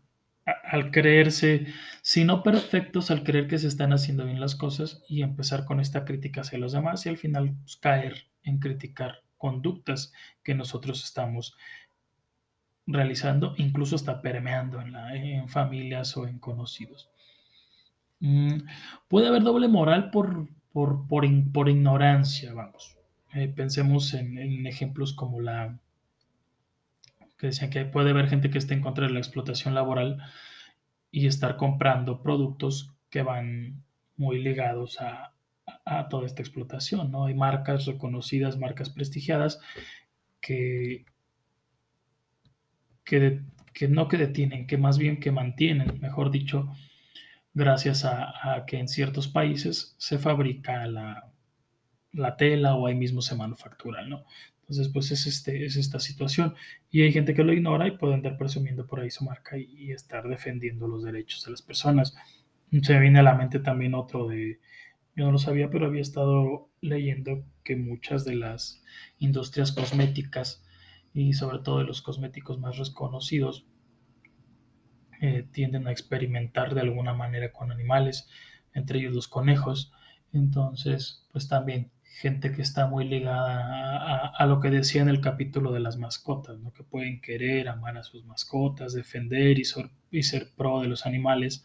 [0.90, 1.66] creerse,
[2.02, 5.80] si no perfectos, al creer que se están haciendo bien las cosas y empezar con
[5.80, 11.04] esta crítica hacia los demás y al final pues, caer en criticar conductas que nosotros
[11.04, 11.56] estamos
[12.87, 17.11] realizando, incluso está permeando en, familias o en conocidos.
[18.20, 18.61] Mm,
[19.08, 22.96] puede haber doble moral por, por, por, ignorancia, vamos.
[23.34, 25.78] Eh, pensemos en, en ejemplos como la,
[27.38, 30.18] que decían que puede haber gente que esté en contra de la explotación laboral
[31.11, 33.83] y estar comprando productos que van
[34.16, 35.35] muy ligados a,
[36.11, 37.27] toda esta explotación, ¿no?
[37.27, 39.61] Hay marcas reconocidas, marcas prestigiadas
[40.40, 41.05] que,
[43.05, 46.70] que, que no que detienen, que más bien que mantienen, mejor dicho,
[47.55, 51.31] gracias a, a que en ciertos países se fabrica la,
[52.12, 54.24] la, tela o ahí mismo se manufactura, ¿no?
[54.68, 56.54] Entonces, pues es, este, es esta situación.
[56.90, 59.92] Y hay gente que lo ignora y puede andar presumiendo por ahí su marca y,
[59.92, 62.14] estar defendiendo los derechos de las personas.
[62.83, 64.61] Se viene a la mente también otro de,
[65.16, 68.83] yo no lo sabía, pero había estado leyendo que muchas de las
[69.18, 70.62] industrias cosméticas
[71.14, 73.66] y sobre todo de los cosméticos más reconocidos
[75.22, 78.28] eh, tienden a experimentar de alguna manera con animales,
[78.74, 79.92] entre ellos los conejos.
[80.35, 85.20] Entonces, pues también gente que está muy ligada a, a, lo que decía en el
[85.20, 86.72] capítulo de las mascotas, ¿no?
[86.72, 91.07] que pueden querer, amar a sus mascotas, defender y, ser, y ser pro de los
[91.07, 91.64] animales,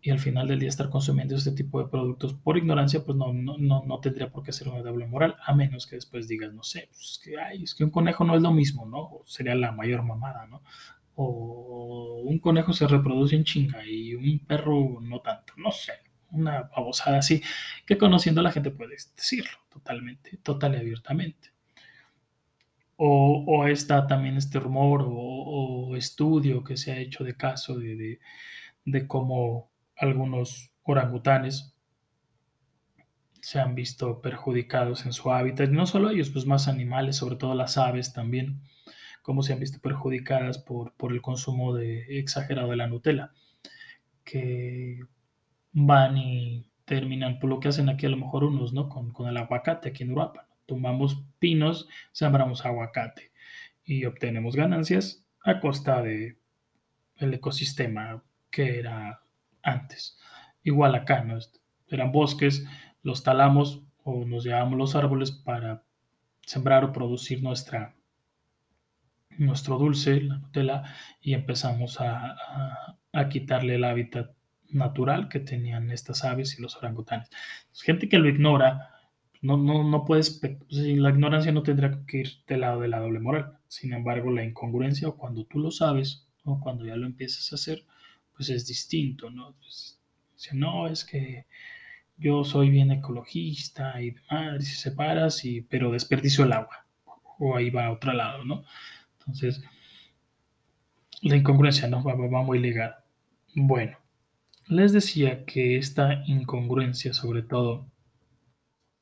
[0.00, 3.32] y al final del día estar consumiendo este tipo de productos por ignorancia, pues no,
[3.32, 6.52] no, no, no tendría por qué ser una doble moral, a menos que después digas,
[6.52, 8.98] no sé, pues es, que, ay, es que un conejo no es lo mismo, ¿no?
[8.98, 10.62] O sería la mayor mamada, ¿no?
[11.16, 15.94] O un conejo se reproduce en chinga y un perro no tanto, no sé,
[16.34, 17.42] una babosada así,
[17.86, 21.52] que conociendo a la gente puede decirlo totalmente, total y abiertamente.
[22.96, 27.76] O, o está también este rumor o, o, estudio que se ha hecho de caso
[27.76, 28.20] de,
[28.84, 31.74] de, cómo algunos orangutanes
[33.40, 37.54] se han visto perjudicados en su hábitat, no solo ellos, pues más animales, sobre todo
[37.54, 38.62] las aves también,
[39.22, 43.32] como se han visto perjudicadas por, por el consumo de, exagerado de la Nutella,
[44.24, 45.00] que
[45.74, 48.88] van y terminan por lo que hacen aquí a lo mejor unos, ¿no?
[48.88, 50.46] Con, con el aguacate aquí en Uruapan.
[50.66, 53.32] Tumbamos pinos, sembramos aguacate
[53.84, 56.38] y obtenemos ganancias a costa de
[57.18, 59.20] ecosistema que era
[59.62, 60.18] antes.
[60.62, 61.38] Igual acá, ¿no?
[61.88, 62.64] Eran bosques,
[63.02, 65.82] los talamos o nos llevamos los árboles para
[66.42, 67.94] sembrar o producir nuestra,
[69.38, 70.82] nuestro dulce, la Nutella,
[71.20, 72.36] y empezamos a,
[73.12, 74.33] a quitarle el hábitat
[74.74, 77.30] natural que tenían estas aves y los orangutanes.
[77.72, 78.90] Gente que lo ignora,
[79.40, 83.20] no, no, no puedes, la ignorancia no tendrá que ir del lado de la doble
[83.20, 83.58] moral.
[83.68, 87.56] Sin embargo, la incongruencia, o cuando tú lo sabes, o cuando ya lo empiezas a
[87.56, 87.84] hacer,
[88.36, 89.54] pues es distinto, ¿no?
[89.60, 90.00] Pues,
[90.34, 91.46] dice, no, es que
[92.16, 96.86] yo soy bien ecologista y demás, se separas, y, pero desperdicio el agua,
[97.38, 98.64] o ahí va a otro lado, ¿no?
[99.18, 99.62] Entonces,
[101.22, 102.02] la incongruencia, ¿no?
[102.02, 103.04] Va, va muy ligada.
[103.54, 103.98] Bueno,
[104.66, 107.86] les decía que esta incongruencia, sobre todo,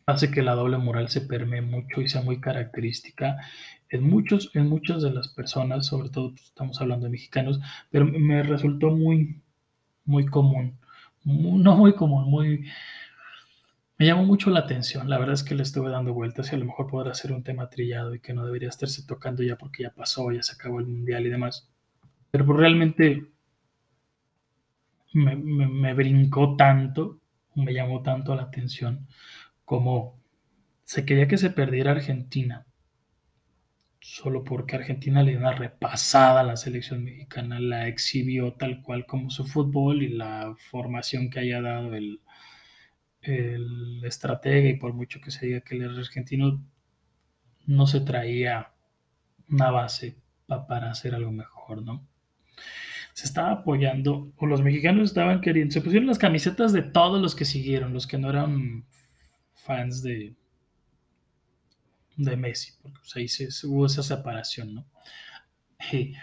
[0.06, 3.38] hace que la doble moral se permee mucho y sea muy característica
[3.88, 8.42] en, muchos, en muchas de las personas, sobre todo estamos hablando de mexicanos, pero me
[8.42, 9.42] resultó muy,
[10.04, 10.78] muy común,
[11.24, 12.66] no muy común, muy...
[13.98, 16.58] Me llamó mucho la atención, la verdad es que le estuve dando vueltas y a
[16.58, 19.84] lo mejor podrá ser un tema trillado y que no debería estarse tocando ya porque
[19.84, 21.68] ya pasó, ya se acabó el mundial y demás.
[22.32, 23.26] Pero realmente
[25.14, 27.20] me, me, me brincó tanto,
[27.54, 29.06] me llamó tanto la atención
[29.64, 30.20] como
[30.84, 32.66] se quería que se perdiera Argentina,
[34.00, 39.06] solo porque Argentina le dio una repasada a la selección mexicana, la exhibió tal cual
[39.06, 42.20] como su fútbol y la formación que haya dado el,
[43.22, 46.62] el estratega y por mucho que se diga que el argentino
[47.66, 48.72] no se traía
[49.48, 52.06] una base pa para hacer algo mejor, ¿no?
[53.12, 57.34] Se estaba apoyando, o los mexicanos estaban queriendo, se pusieron las camisetas de todos los
[57.34, 58.86] que siguieron, los que no eran
[59.54, 60.34] fans de,
[62.16, 64.86] de Messi, porque pues, ahí se, hubo esa separación, ¿no?
[65.92, 66.14] Y,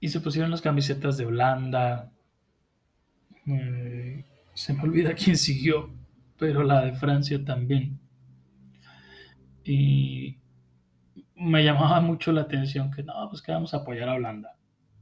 [0.00, 2.10] y, se pusieron las camisetas de Holanda,
[3.46, 4.24] eh,
[4.54, 5.90] se me olvida quién siguió,
[6.38, 8.00] pero la de Francia también.
[9.64, 10.38] Y
[11.36, 14.56] me llamaba mucho la atención que no, pues que vamos a apoyar a Holanda.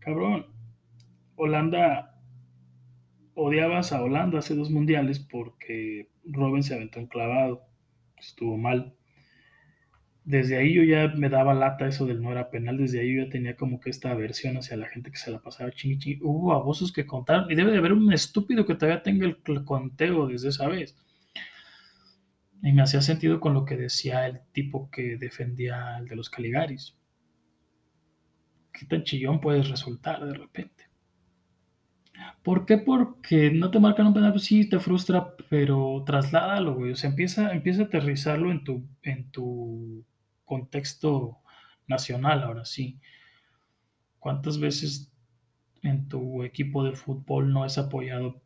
[0.09, 0.47] Cabrón,
[1.37, 2.19] Holanda
[3.35, 7.67] odiabas a Holanda hace dos mundiales porque Robin se aventó enclavado,
[8.17, 8.95] estuvo mal.
[10.25, 13.25] Desde ahí yo ya me daba lata eso del no era penal, desde ahí yo
[13.25, 16.21] ya tenía como que esta aversión hacia la gente que se la pasaba chingui chingui.
[16.23, 20.27] Hubo abusos que contaron y debe de haber un estúpido que todavía tenga el conteo
[20.27, 20.97] desde esa vez.
[22.63, 26.31] Y me hacía sentido con lo que decía el tipo que defendía el de los
[26.31, 26.98] Caligaris.
[28.79, 30.89] ¿Qué tan chillón puedes resultar de repente?
[32.43, 32.79] ¿Por qué?
[32.79, 36.93] Porque no te marcan un penal, pues sí, te frustra, pero trasládalo, güey.
[36.93, 40.05] O sea, empieza, empieza a aterrizarlo en tu, en tu
[40.45, 41.39] contexto
[41.87, 43.01] nacional, ahora sí.
[44.19, 45.13] ¿Cuántas veces
[45.83, 48.41] en tu equipo de fútbol no es apoyado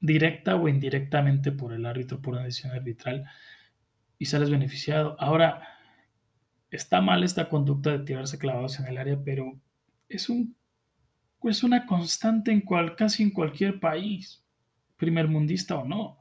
[0.00, 3.24] directa o indirectamente por el árbitro, por una decisión arbitral,
[4.18, 5.16] y sales beneficiado?
[5.18, 5.75] Ahora,
[6.70, 9.58] está mal esta conducta de tirarse clavados en el área, pero
[10.08, 10.56] es, un,
[11.42, 14.44] es una constante en cual, casi en cualquier país,
[14.96, 16.18] primer mundista o no.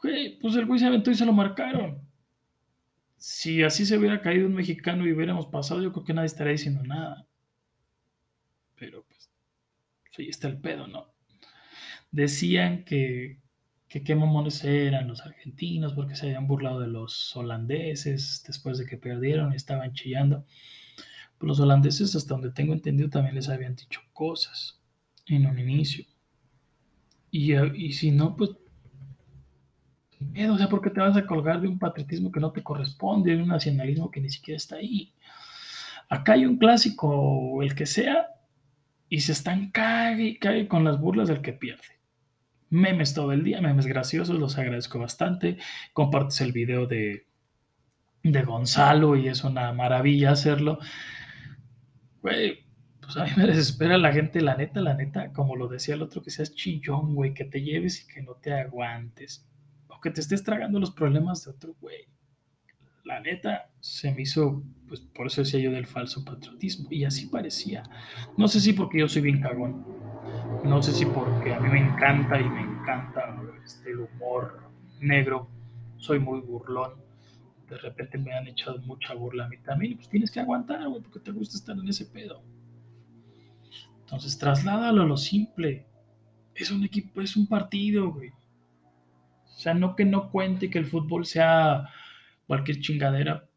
[0.00, 2.06] pues el güey se aventó y se lo marcaron.
[3.16, 6.52] Si así se hubiera caído un mexicano y hubiéramos pasado, yo creo que nadie estaría
[6.52, 7.26] diciendo nada.
[8.76, 9.28] Pero pues,
[10.18, 11.12] ahí está el pedo, ¿no?
[12.10, 13.40] Decían que,
[13.88, 18.86] que qué mamones eran los argentinos porque se habían burlado de los holandeses después de
[18.86, 20.44] que perdieron y estaban chillando.
[21.38, 24.80] Pues los holandeses, hasta donde tengo entendido, también les habían dicho cosas
[25.26, 26.04] en un inicio.
[27.30, 28.50] Y, y si no, pues
[30.50, 33.36] o sea, ¿por qué te vas a colgar de un patriotismo que no te corresponde,
[33.36, 35.12] de un nacionalismo que ni siquiera está ahí?
[36.08, 38.28] Acá hay un clásico, el que sea,
[39.08, 41.97] y se están cague y cague con las burlas del que pierde.
[42.70, 45.58] Memes todo el día, memes graciosos, los agradezco bastante.
[45.92, 47.26] Compartes el video de,
[48.22, 50.78] de Gonzalo y es una maravilla hacerlo.
[52.22, 52.64] Güey,
[53.00, 56.02] pues a mí me desespera la gente, la neta, la neta, como lo decía el
[56.02, 59.48] otro, que seas chillón, güey, que te lleves y que no te aguantes
[60.00, 62.06] que te estés tragando los problemas de otro güey.
[63.04, 66.88] La neta, se me hizo, pues por eso decía yo del falso patriotismo.
[66.90, 67.82] Y así parecía.
[68.36, 69.84] No sé si porque yo soy bien cagón.
[70.64, 74.60] No sé si porque a mí me encanta y me encanta este, el humor
[75.00, 75.48] negro.
[75.96, 76.92] Soy muy burlón.
[77.68, 79.96] De repente me han echado mucha burla a mí también.
[79.96, 82.42] Pues tienes que aguantar, güey, porque te gusta estar en ese pedo.
[84.00, 85.86] Entonces, trasládalo a lo simple.
[86.54, 88.30] Es un equipo, es un partido, güey.
[88.30, 91.88] O sea, no que no cuente que el fútbol sea
[92.46, 93.47] cualquier chingadera,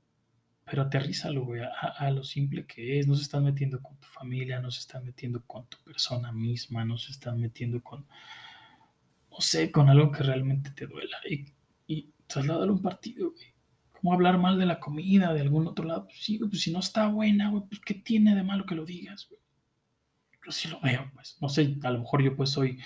[0.71, 3.05] pero aterrízalo, güey, a, lo simple que es.
[3.05, 6.85] No se están metiendo con tu familia, no se están metiendo con tu persona misma,
[6.85, 8.07] no se están metiendo con,
[9.29, 11.17] no sé, con algo que realmente te duela.
[11.29, 11.43] Y,
[11.87, 13.53] y trasládalo a un partido, güey.
[13.91, 16.05] ¿Cómo hablar mal de la comida de algún otro lado?
[16.05, 18.85] Pues sí, pues si no está buena, güey, pues ¿qué tiene de malo que lo
[18.85, 19.41] digas, güey?
[20.45, 21.37] Yo sí lo veo, pues.
[21.41, 22.79] No sé, a lo mejor yo pues soy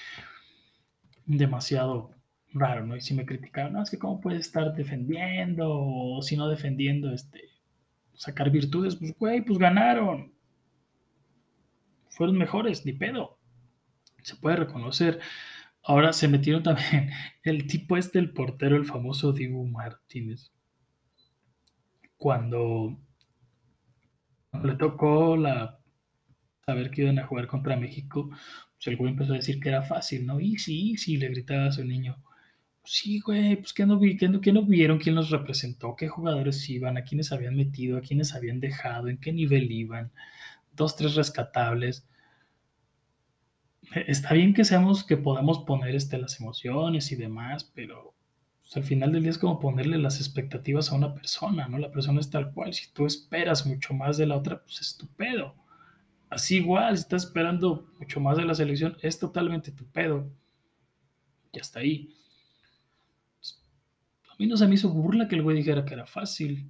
[1.28, 2.16] demasiado
[2.52, 2.96] raro, ¿no?
[2.96, 7.14] Y si me criticaron, no, es que cómo puedes estar defendiendo o si no defendiendo,
[7.14, 7.55] este,
[8.16, 10.34] sacar virtudes, pues, güey, pues ganaron.
[12.10, 13.38] Fueron mejores, ni pedo.
[14.24, 15.20] Se puede reconocer.
[15.84, 17.12] Ahora se metieron también
[17.44, 20.52] el tipo este, el portero, el famoso Dibu Martínez.
[22.18, 22.98] Cuando
[24.64, 25.80] le tocó la
[26.66, 29.84] saber que iban a jugar contra México, pues el güey empezó a decir que era
[29.84, 30.40] fácil, ¿no?
[30.40, 32.18] Y sí, sí, le gritaba a su niño,
[32.86, 37.56] Sí, güey, pues que no, vieron quién los representó, qué jugadores iban, a quiénes habían
[37.56, 40.12] metido, a quiénes habían dejado, en qué nivel iban,
[40.74, 42.08] dos, tres rescatables.
[43.96, 48.14] E, está bien que seamos, que podamos poner este, las emociones y demás, pero
[48.62, 51.80] pues, al final del día es como ponerle las expectativas a una persona, ¿no?
[51.80, 52.74] La persona es tal cual.
[52.74, 55.56] Si tú esperas mucho más de la otra, pues es tu pedo.
[56.30, 60.30] Así igual, si estás esperando mucho más de la selección, es totalmente tu pedo.
[61.54, 62.14] Y hasta ahí.
[64.36, 66.70] A mí no se me hizo burla que el güey dijera que era fácil.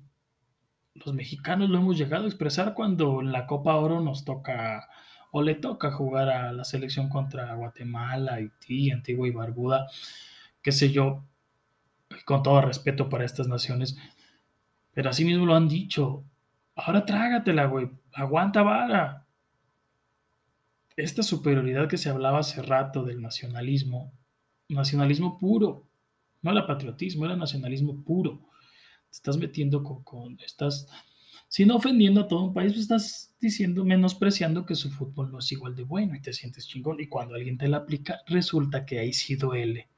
[0.93, 4.87] Los mexicanos lo hemos llegado a expresar cuando en la Copa Oro nos toca
[5.31, 9.87] o le toca jugar a la selección contra Guatemala, Haití, Antigua y Barbuda,
[10.61, 11.25] qué sé yo,
[12.23, 13.97] con todo respeto para estas naciones,
[14.93, 16.23] pero así mismo lo han dicho.
[16.75, 19.25] Ahora trágatela, güey, aguanta vara.
[20.95, 24.13] Esta superioridad que se hablaba hace rato del nacionalismo,
[24.69, 25.87] nacionalismo puro,
[26.45, 28.39] no era patriotismo, era nacionalismo puro.
[29.09, 30.87] Te estás metiendo con, estás,
[31.47, 35.39] si no ofendiendo a todo un país, pues estás diciendo, menospreciando que su fútbol no
[35.39, 36.99] es igual de bueno y te sientes chingón.
[36.99, 39.89] Y cuando alguien te la aplica, resulta que ahí sí duele,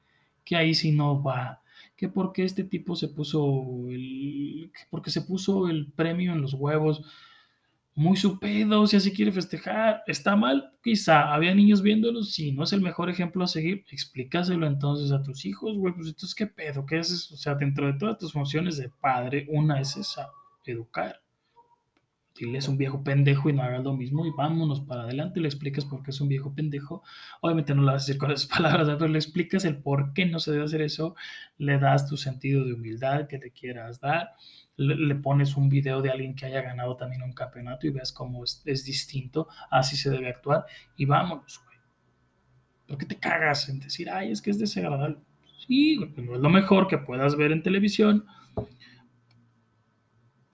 [0.45, 1.61] que ahí sí no va,
[1.97, 7.03] que porque este tipo se puso el, porque se puso el premio en los huevos
[7.97, 12.63] muy su pedo, si así quiere festejar, está mal, quizá, había niños viéndolos, si no
[12.63, 16.45] es el mejor ejemplo a seguir, explícaselo entonces a tus hijos, güey, pues entonces qué
[16.45, 20.29] pedo, qué haces, o sea, dentro de todas tus funciones de padre, una es esa,
[20.63, 21.19] educar.
[22.37, 25.47] Dile es un viejo pendejo y no hagas lo mismo y vámonos para adelante, le
[25.47, 27.03] explicas por qué es un viejo pendejo,
[27.41, 30.25] obviamente no lo vas a decir con esas palabras, pero le explicas el por qué
[30.25, 31.15] no se debe hacer eso,
[31.57, 34.35] le das tu sentido de humildad que te quieras dar,
[34.77, 38.43] le, pones un video de alguien que haya ganado también un campeonato y ves cómo
[38.43, 40.65] es, distinto, así se debe actuar
[40.95, 41.77] y vámonos, güey.
[42.87, 45.17] ¿Por qué te cagas en decir, ay, es que es desagradable?
[45.67, 48.25] Sí, no es lo mejor que puedas ver en televisión,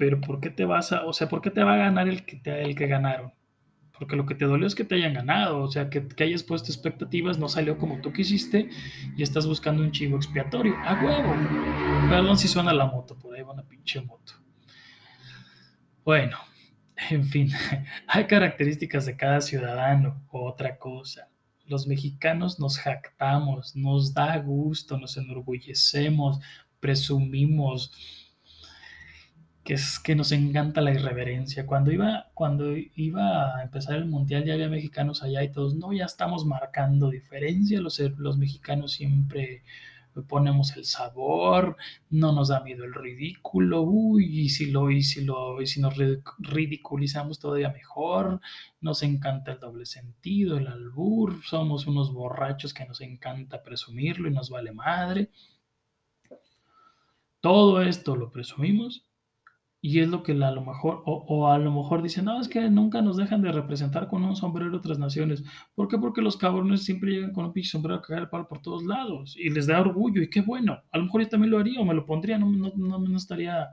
[0.03, 2.25] pero ¿por qué te vas a, o sea, por qué te va a ganar el
[2.25, 3.33] que, te, el que ganaron?
[3.97, 6.43] Porque lo que te dolió es que te hayan ganado, o sea, que, que, hayas
[6.43, 8.69] puesto expectativas, no salió como tú quisiste
[9.15, 10.75] y estás buscando un chivo expiatorio.
[10.83, 11.33] ¡A huevo!
[12.09, 14.33] Perdón si suena la moto, por ahí va una pinche moto.
[16.03, 16.37] Bueno,
[17.09, 17.49] En fin,
[18.07, 21.29] hay características de cada ciudadano otra cosa.
[21.65, 26.41] Los mexicanos nos jactamos, nos da gusto, nos enorgullecemos,
[26.81, 27.93] presumimos,
[29.63, 31.65] que es que nos encanta la irreverencia.
[31.65, 35.93] Cuando iba, cuando iba a empezar el mundial ya había mexicanos allá y todos, no,
[35.93, 39.63] ya estamos marcando diferencia, los, los mexicanos siempre
[40.27, 41.75] ponemos el sabor,
[42.09, 45.81] no nos da miedo el ridículo, uy, y si lo, y si lo, y si
[45.81, 45.95] nos
[46.37, 48.39] ridiculizamos todavía mejor,
[48.81, 54.33] nos encanta el doble sentido, el albur, somos unos borrachos que nos encanta presumirlo y
[54.33, 55.31] nos vale madre.
[57.41, 59.05] Todo esto lo presumimos
[59.85, 62.69] y es lo que a lo mejor, o, a lo mejor dicen, no, es que
[62.69, 65.43] nunca nos dejan de representar con un sombrero otras naciones.
[65.75, 65.97] ¿Por qué?
[65.97, 68.85] Porque los cabrones siempre llegan con un pinche sombrero a cagar el palo por todos
[68.85, 70.81] lados y les da orgullo y qué bueno.
[70.89, 73.71] A lo mejor yo también lo haría o me lo pondría, no, no, no, estaría,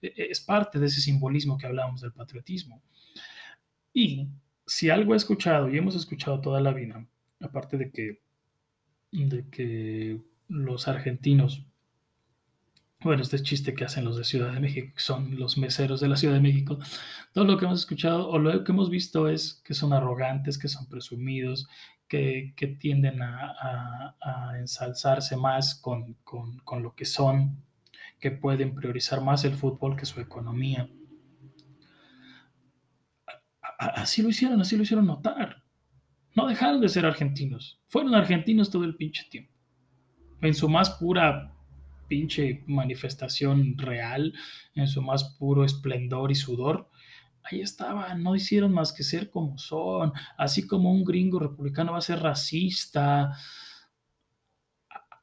[0.00, 2.80] e, e, es parte de ese simbolismo que hablábamos del patriotismo.
[3.92, 4.28] Y
[4.64, 7.04] si algo he escuchado y hemos escuchado toda la vida,
[7.40, 8.20] aparte de que,
[9.10, 11.66] de que los argentinos
[13.00, 16.08] bueno, este chiste que hacen los de Ciudad de México, que son los meseros de
[16.08, 16.78] la Ciudad de México,
[17.32, 20.68] todo lo que hemos escuchado o lo que hemos visto es que son arrogantes, que
[20.68, 21.68] son presumidos,
[22.08, 24.16] que, tienden a,
[24.58, 26.16] ensalzarse más con,
[26.82, 27.62] lo que son,
[28.18, 30.90] que pueden priorizar más el fútbol que su economía.
[33.78, 35.62] Así lo hicieron, así lo hicieron notar.
[36.34, 37.80] No dejaron de ser argentinos.
[37.88, 39.52] Fueron argentinos todo el pinche tiempo.
[40.40, 41.54] En su más pura
[42.08, 44.34] pinche manifestación real,
[44.74, 46.90] en su más puro esplendor y sudor,
[47.42, 51.98] ahí estaban, no hicieron más que ser como son, así como un gringo republicano va
[51.98, 53.36] a ser racista,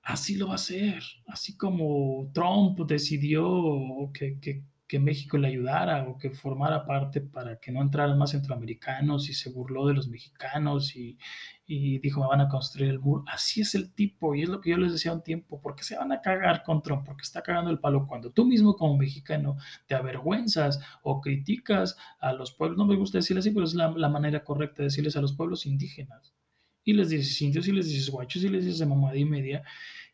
[0.04, 6.08] así lo va a ser, así como Trump decidió que, que, que México le ayudara
[6.08, 10.08] o que formara parte para que no entraran más centroamericanos y se burló de los
[10.08, 11.18] mexicanos y,
[11.68, 13.24] dijo me van a construir el muro.
[13.28, 15.98] Así es el tipo y es lo que yo les decía un tiempo, porque se
[15.98, 19.58] van a cagar con Trump, porque está cagando el palo cuando tú mismo como mexicano
[19.88, 23.90] te avergüenzas o criticas a los pueblos, no me gusta decirlo así, pero es la,
[24.10, 26.36] manera correcta de decirles a los pueblos indígenas.
[26.84, 29.64] Y les dices indios y les dices guachos y les dices de mamada y media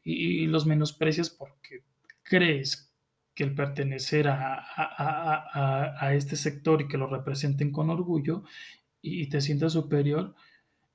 [0.04, 1.84] y, y los menosprecias porque
[2.24, 2.91] crees
[3.34, 8.44] que el pertenecer a, este sector y que lo representen con orgullo
[9.02, 10.36] y te sientas superior,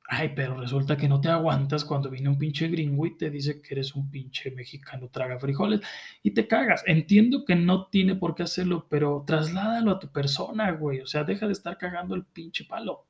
[0.09, 3.61] ay, pero resulta que no te aguantas cuando viene un pinche gringo y te dice
[3.61, 5.81] que eres un pinche mexicano traga frijoles
[6.23, 6.85] y te cagas.
[6.87, 11.01] Entiendo que no tiene por qué hacerlo, pero trasládalo a tu persona, güey.
[11.01, 13.07] O sea, deja de estar cagando el pinche palo.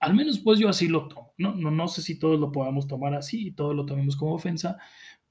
[0.00, 1.32] Al menos pues yo así lo tomo.
[1.38, 4.34] No, no, no sé si todos lo podamos tomar así y todos lo tomemos como
[4.34, 4.78] ofensa,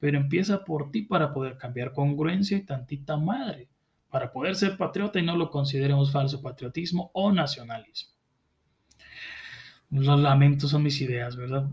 [0.02, 3.70] pero empieza por ti para poder cambiar congruencia y tantita madre,
[4.10, 8.12] para poder ser patriota y no lo consideremos falso patriotismo o nacionalismo.
[9.92, 11.70] Los lamentos son mis ideas, ¿verdad?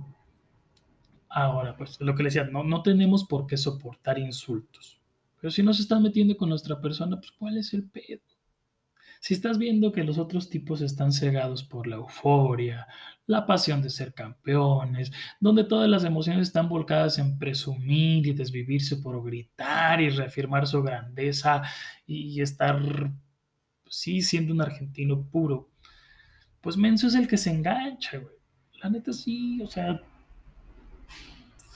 [1.30, 5.00] Ahora, pues lo que le decía, no, no tenemos por qué soportar insultos.
[5.40, 8.20] Pero si nos están metiendo con nuestra persona, pues ¿cuál es el pedo?
[9.20, 12.86] Si estás viendo que los otros tipos están cegados por la euforia,
[13.26, 18.96] la pasión de ser campeones, donde todas las emociones están volcadas en presumir y desvivirse
[18.96, 21.62] por gritar y reafirmar su grandeza
[22.06, 23.12] y estar,
[23.86, 25.70] sí, siendo un argentino puro,
[26.60, 28.34] pues Menso es el que se engancha, güey.
[28.82, 30.00] La neta sí, o sea,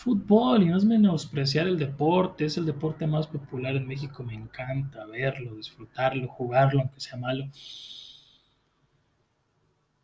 [0.03, 4.35] fútbol y no es menospreciar el deporte, es el deporte más popular en México, me
[4.35, 7.49] encanta verlo, disfrutarlo, jugarlo, aunque sea malo.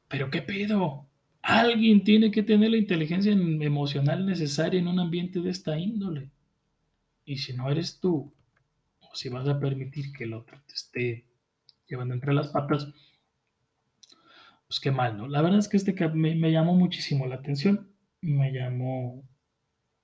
[0.06, 1.06] Pero qué pedo,
[1.42, 6.30] alguien tiene que tener la inteligencia emocional necesaria en un ambiente de esta índole.
[7.24, 8.32] Y si no eres tú,
[9.00, 11.24] o si vas a permitir que el otro te esté
[11.88, 12.86] llevando entre las patas,
[14.68, 15.26] pues qué mal, ¿no?
[15.26, 17.90] La verdad es que este me, me llamó muchísimo la atención,
[18.20, 19.24] me llamó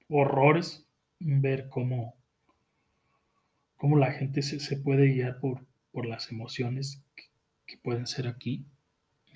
[0.09, 0.87] horrores
[1.21, 2.15] ver cómo,
[3.77, 7.03] cómo la gente se, puede guiar por, por las emociones
[7.67, 8.67] que, pueden ser aquí,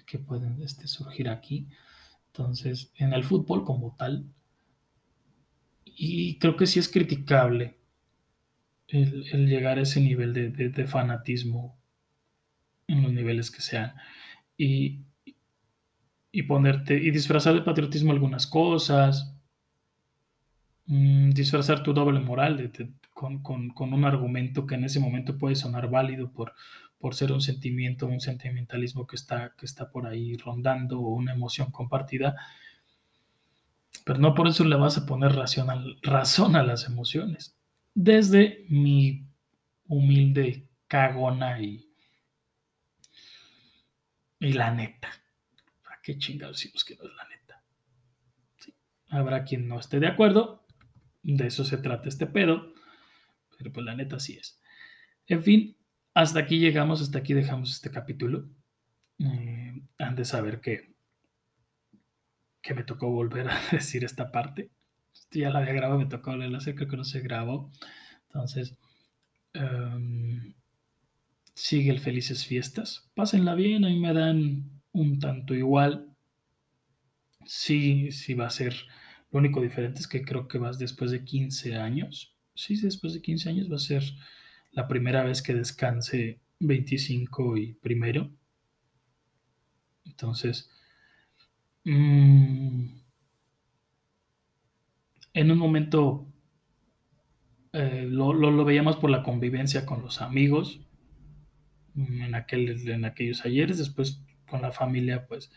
[0.07, 1.69] que pueden este, surgir aquí.
[2.29, 4.27] Entonces, en el fútbol como tal,
[5.85, 7.77] y creo que sí es criticable
[8.87, 11.77] el, llegar a ese nivel de, de, fanatismo
[12.87, 13.95] en los niveles que sean.
[14.57, 15.01] Y,
[16.31, 19.38] y ponerte y disfrazar de patriotismo algunas cosas,
[20.89, 22.73] Mm, disfrazar tu doble moral
[23.13, 23.43] con,
[23.77, 26.55] un argumento que en ese momento puede sonar válido por,
[26.99, 31.35] por ser un sentimiento, un sentimentalismo que está, que está por ahí rondando o una
[31.35, 32.37] emoción compartida,
[34.07, 37.55] pero no por eso le vas a poner razón a las emociones.
[37.95, 39.27] Desde mi
[39.89, 41.87] humilde cagona y,
[44.41, 45.11] Y la neta.
[45.83, 47.63] ¿Para qué chingados decimos que no es la neta?
[49.11, 50.68] Habrá quien no esté de acuerdo.
[51.37, 52.73] De eso se trata este pedo.
[53.59, 54.61] Pero pues la neta sí es.
[55.27, 55.77] En fin,
[56.15, 58.49] hasta aquí llegamos, hasta aquí dejamos este capítulo.
[59.19, 60.95] Eh, han de saber que,
[62.63, 64.71] que me tocó volver a decir esta parte.
[65.31, 67.71] Ya la había grabado, me tocó a hacer, creo que no se grabó.
[68.29, 68.75] Entonces,
[69.53, 70.55] em,
[71.53, 73.11] sigue el Felices Fiestas.
[73.15, 76.09] Pásenla bien, a mí me dan un tanto igual.
[77.45, 78.75] Sí, sí va a ser.
[79.31, 82.35] Lo único diferente es que creo que vas después de 15 años.
[82.55, 84.03] Sí, después de 15 años va a ser
[84.73, 88.31] la primera vez que descanse 25 y primero.
[90.05, 90.71] Entonces,
[91.85, 92.87] mmm,
[95.35, 96.27] en un momento
[97.73, 100.81] eh, lo, lo, lo, veíamos por la convivencia con los amigos
[101.95, 105.53] mm, en, aquel, en aquellos ayeres, después con la familia pues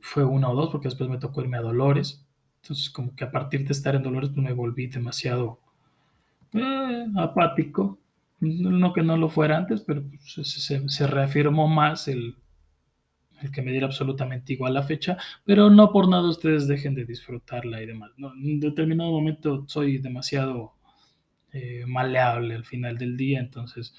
[0.00, 2.23] fue una o dos, porque después me tocó irme a Dolores,
[2.64, 5.60] entonces como que a partir de estar en Dolores pues me volví demasiado
[6.54, 7.98] eh, apático,
[8.40, 10.48] no que no lo fuera antes, pero pues,
[10.86, 12.36] se, reafirmó más el,
[13.52, 17.82] que me diera absolutamente igual la fecha, pero no por nada ustedes dejen de disfrutarla
[17.82, 18.12] y demás.
[18.16, 18.32] ¿no?
[18.32, 20.72] En determinado momento soy demasiado
[21.52, 23.94] eh, maleable al final del día, entonces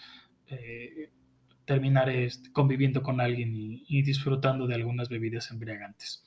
[0.47, 1.11] eh,
[1.66, 6.24] terminaré este, conviviendo con alguien y, disfrutando de algunas bebidas embriagantes.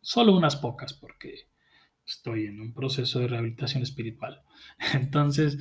[0.00, 1.48] Solo unas pocas, porque
[2.06, 4.42] estoy en un proceso de rehabilitación espiritual.
[4.94, 5.58] Entonces,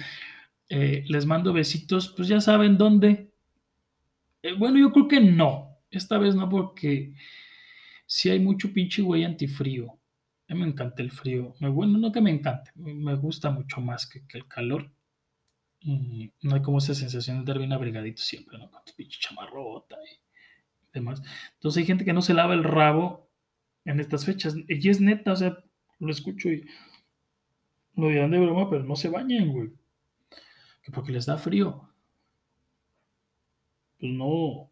[0.70, 3.32] eh, les mando besitos, pues ya saben dónde.
[4.42, 5.78] Eh, bueno, yo creo que no.
[5.92, 7.14] Esta vez no, porque
[8.06, 9.96] si hay mucho pinche güey antifrío.
[10.48, 11.54] Me encanta el frío.
[11.60, 14.92] Bueno, no que me encante, me gusta mucho más que, el calor.
[15.80, 18.70] Y no hay como esa sensación de estar bien abrigadito siempre, ¿no?
[18.72, 20.20] Con tu pinche chamarrota y
[20.92, 21.22] demás.
[21.54, 23.29] Entonces hay gente que no se lava el rabo
[23.90, 24.56] en estas fechas.
[24.68, 25.58] Y es neta, o sea,
[26.00, 26.66] lo escucho y
[27.96, 29.72] lo dirán de broma, pero no se bañan, güey
[30.92, 31.90] porque les da frío.
[34.00, 34.72] Pues no.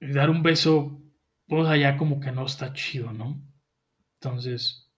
[0.00, 1.00] Dar un beso,
[1.46, 3.40] pues allá como que no está chido, ¿no?
[4.20, 4.90] Entonces,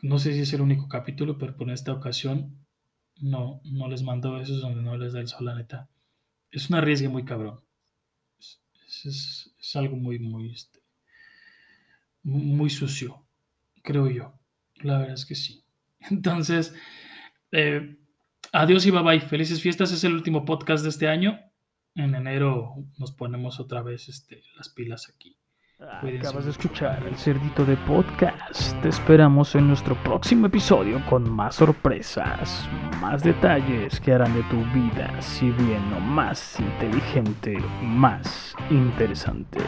[0.00, 2.66] no sé si es el único capítulo, pero por esta ocasión
[3.20, 5.90] no, no les mando besos donde no les da el sol, la neta.
[6.50, 7.60] Es un arriesgue muy cabrón.
[8.38, 8.60] Es,
[9.04, 10.81] es, es algo muy, muy, este,
[12.22, 13.26] muy sucio,
[13.82, 14.34] creo yo.
[14.76, 15.64] La verdad es que sí.
[16.10, 16.74] Entonces,
[17.52, 17.96] eh,
[18.54, 19.20] Adiós y bye bye.
[19.20, 19.92] Felices fiestas.
[19.92, 21.40] Es el último podcast de este año.
[21.94, 25.38] En enero nos ponemos otra vez este, las pilas aquí.
[26.00, 26.28] Cuídense.
[26.28, 28.80] Acabas de escuchar el Cerdito de Podcast.
[28.82, 32.68] Te esperamos en nuestro próximo episodio con más sorpresas,
[33.00, 39.58] más detalles que harán de tu vida, si bien no más inteligente, más interesante.